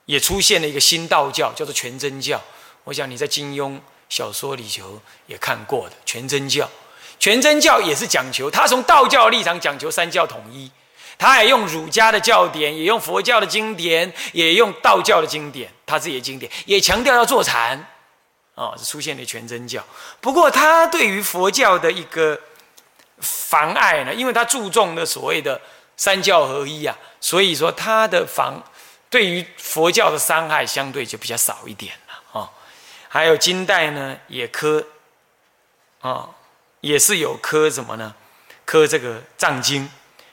[0.06, 2.42] 也出现了一个新道教，叫做全真教。
[2.86, 3.78] 我想你在金庸
[4.08, 6.70] 小说里头也看过的全真教。
[7.20, 10.72] 全真教也是讲求，他从道教立场讲求三教统一，
[11.18, 17.86] 他也用儒家的教典，也用佛教的经典，也用道教的经典，他自己的经典也强调要坐禅。
[18.56, 19.84] 哦，是出现了全真教。
[20.20, 22.40] 不过他对于佛教的一个
[23.20, 25.62] 妨碍呢，因为他注重的所谓的
[25.96, 28.60] 三教合一啊，所以说他的防
[29.12, 32.50] 对于佛教的伤害相对就比较少一点了啊。
[33.08, 34.84] 还有金代呢，也科
[36.02, 36.28] 啊，
[36.88, 38.16] 也是有刻什么呢？
[38.64, 39.90] 刻这个藏经，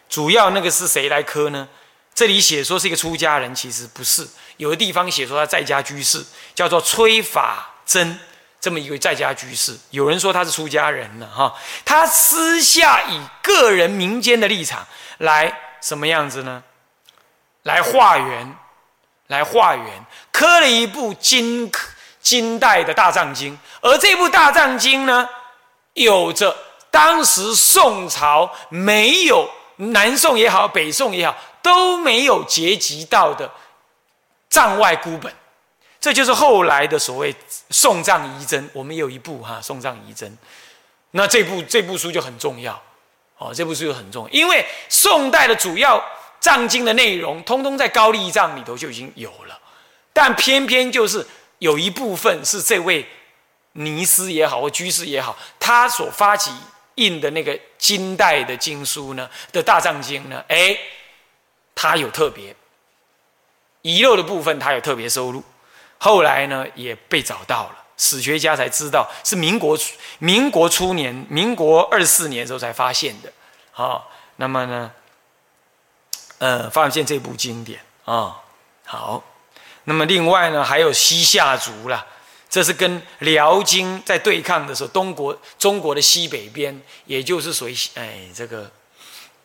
[0.08, 1.68] 主要那个是谁来刻呢？
[2.14, 4.24] 这里写说是一个出家人，其实不是。
[4.56, 6.24] 有的地方写说他在家居士，
[6.54, 7.70] 叫做崔法。
[7.84, 8.18] 真
[8.60, 11.54] 这么一个在家居士，有人说他是出家人了哈。
[11.84, 14.86] 他私下以个人民间的立场
[15.18, 15.52] 来
[15.82, 16.62] 什么样子呢？
[17.64, 18.56] 来化缘，
[19.26, 21.70] 来化缘，刻了一部金
[22.22, 23.58] 金代的大藏经。
[23.82, 25.28] 而这部大藏经呢，
[25.94, 26.56] 有着
[26.90, 33.50] 当时宋朝没有南宋也好，北宋也好都没有结集到的
[34.48, 35.32] 藏外孤本。
[36.00, 37.34] 这就是后来的所谓
[37.70, 40.36] 宋藏遗真，我们有一部哈宋藏遗真，
[41.12, 42.80] 那这部这部书就很重要，
[43.38, 46.04] 哦，这部书就很重要，因为宋代的主要
[46.40, 49.58] 藏经的内容，通通在高丽藏里头就已经有了，
[50.12, 51.26] 但偏偏就是
[51.58, 53.08] 有一部分是这位
[53.74, 56.50] 尼师也好或居士也好，他所发起
[56.96, 60.76] 印的那个金代的经书呢的大藏经呢，哎，
[61.74, 62.54] 他有特别
[63.82, 65.44] 遗漏的部分，他有特别收录。
[65.98, 69.78] 后来呢，也被找到了，史学家才知道是民国
[70.18, 73.32] 民国初年，民国二四年时候才发现的，
[73.72, 74.02] 啊，
[74.36, 74.92] 那么呢，
[76.38, 78.42] 呃，发现这部经典啊，
[78.84, 79.24] 好，
[79.84, 82.06] 那么另外呢，还有西夏族啦，
[82.54, 88.70] 这是跟辽金在对抗的时候，东国中国的西北边，也就是属于哎这个。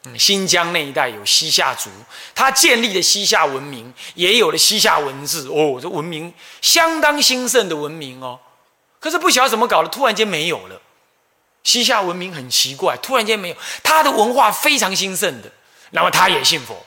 [0.03, 1.89] 嗯新疆那一带有西夏族，
[2.35, 6.31] 他建立的西夏文明，也有了西夏文字哦，这文明
[6.61, 8.39] 相当兴盛的文明哦。
[8.99, 10.79] 可是不晓得怎么搞的，突然间没有了。
[11.63, 15.51] 西夏文明很奇怪，突然间没有，他的文化非常兴盛的，
[15.89, 16.85] 那么他也信佛，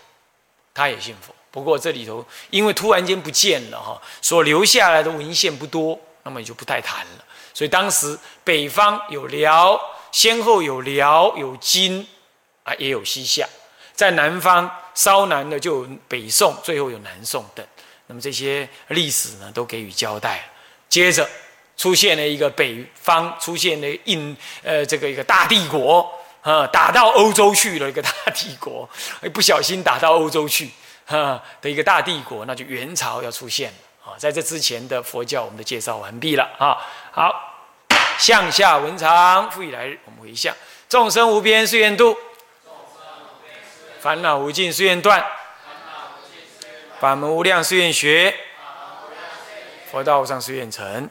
[0.73, 1.35] 他也信佛。
[1.51, 7.25] 不过这里头因为突然间不见了哈，所留下来的文献不多，那么也就不太谈了。
[7.55, 12.07] 所以当时北方有辽，先后有辽有金。
[12.65, 13.45] 啊，也有西夏，
[13.93, 17.67] 在南方稍南的就有北宋，最后有南宋等。
[18.07, 20.45] 那么这些历史呢，都给予交代了。
[20.89, 21.29] 接着
[21.77, 26.09] 出现了一个北方，出现了印呃这个一个大帝国
[26.43, 28.89] 啊，打到欧洲去了一个大帝国，
[29.35, 30.71] 不小心打到欧洲去
[31.05, 34.19] 哈的一个大帝国，那就元朝要出现了啊。
[34.19, 36.77] 在这之前的佛教，我们都介绍完毕了啊。
[37.11, 37.55] 好，
[38.19, 40.55] 向下文长，复以来日，我们回向
[40.89, 42.17] 众生无边誓愿度。
[44.01, 45.23] 烦恼无尽，誓愿断；
[46.99, 48.35] 法门无量，誓愿学；
[49.93, 51.09] 佛道无上，誓愿成。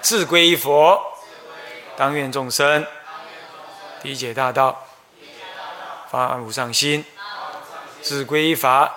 [0.00, 1.00] 自归依佛，
[1.96, 2.84] 当愿众生
[4.02, 4.84] 理解大道，
[6.10, 7.04] 发无上心；
[8.02, 8.92] 自归依法，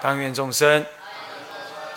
[0.00, 0.84] 当愿众生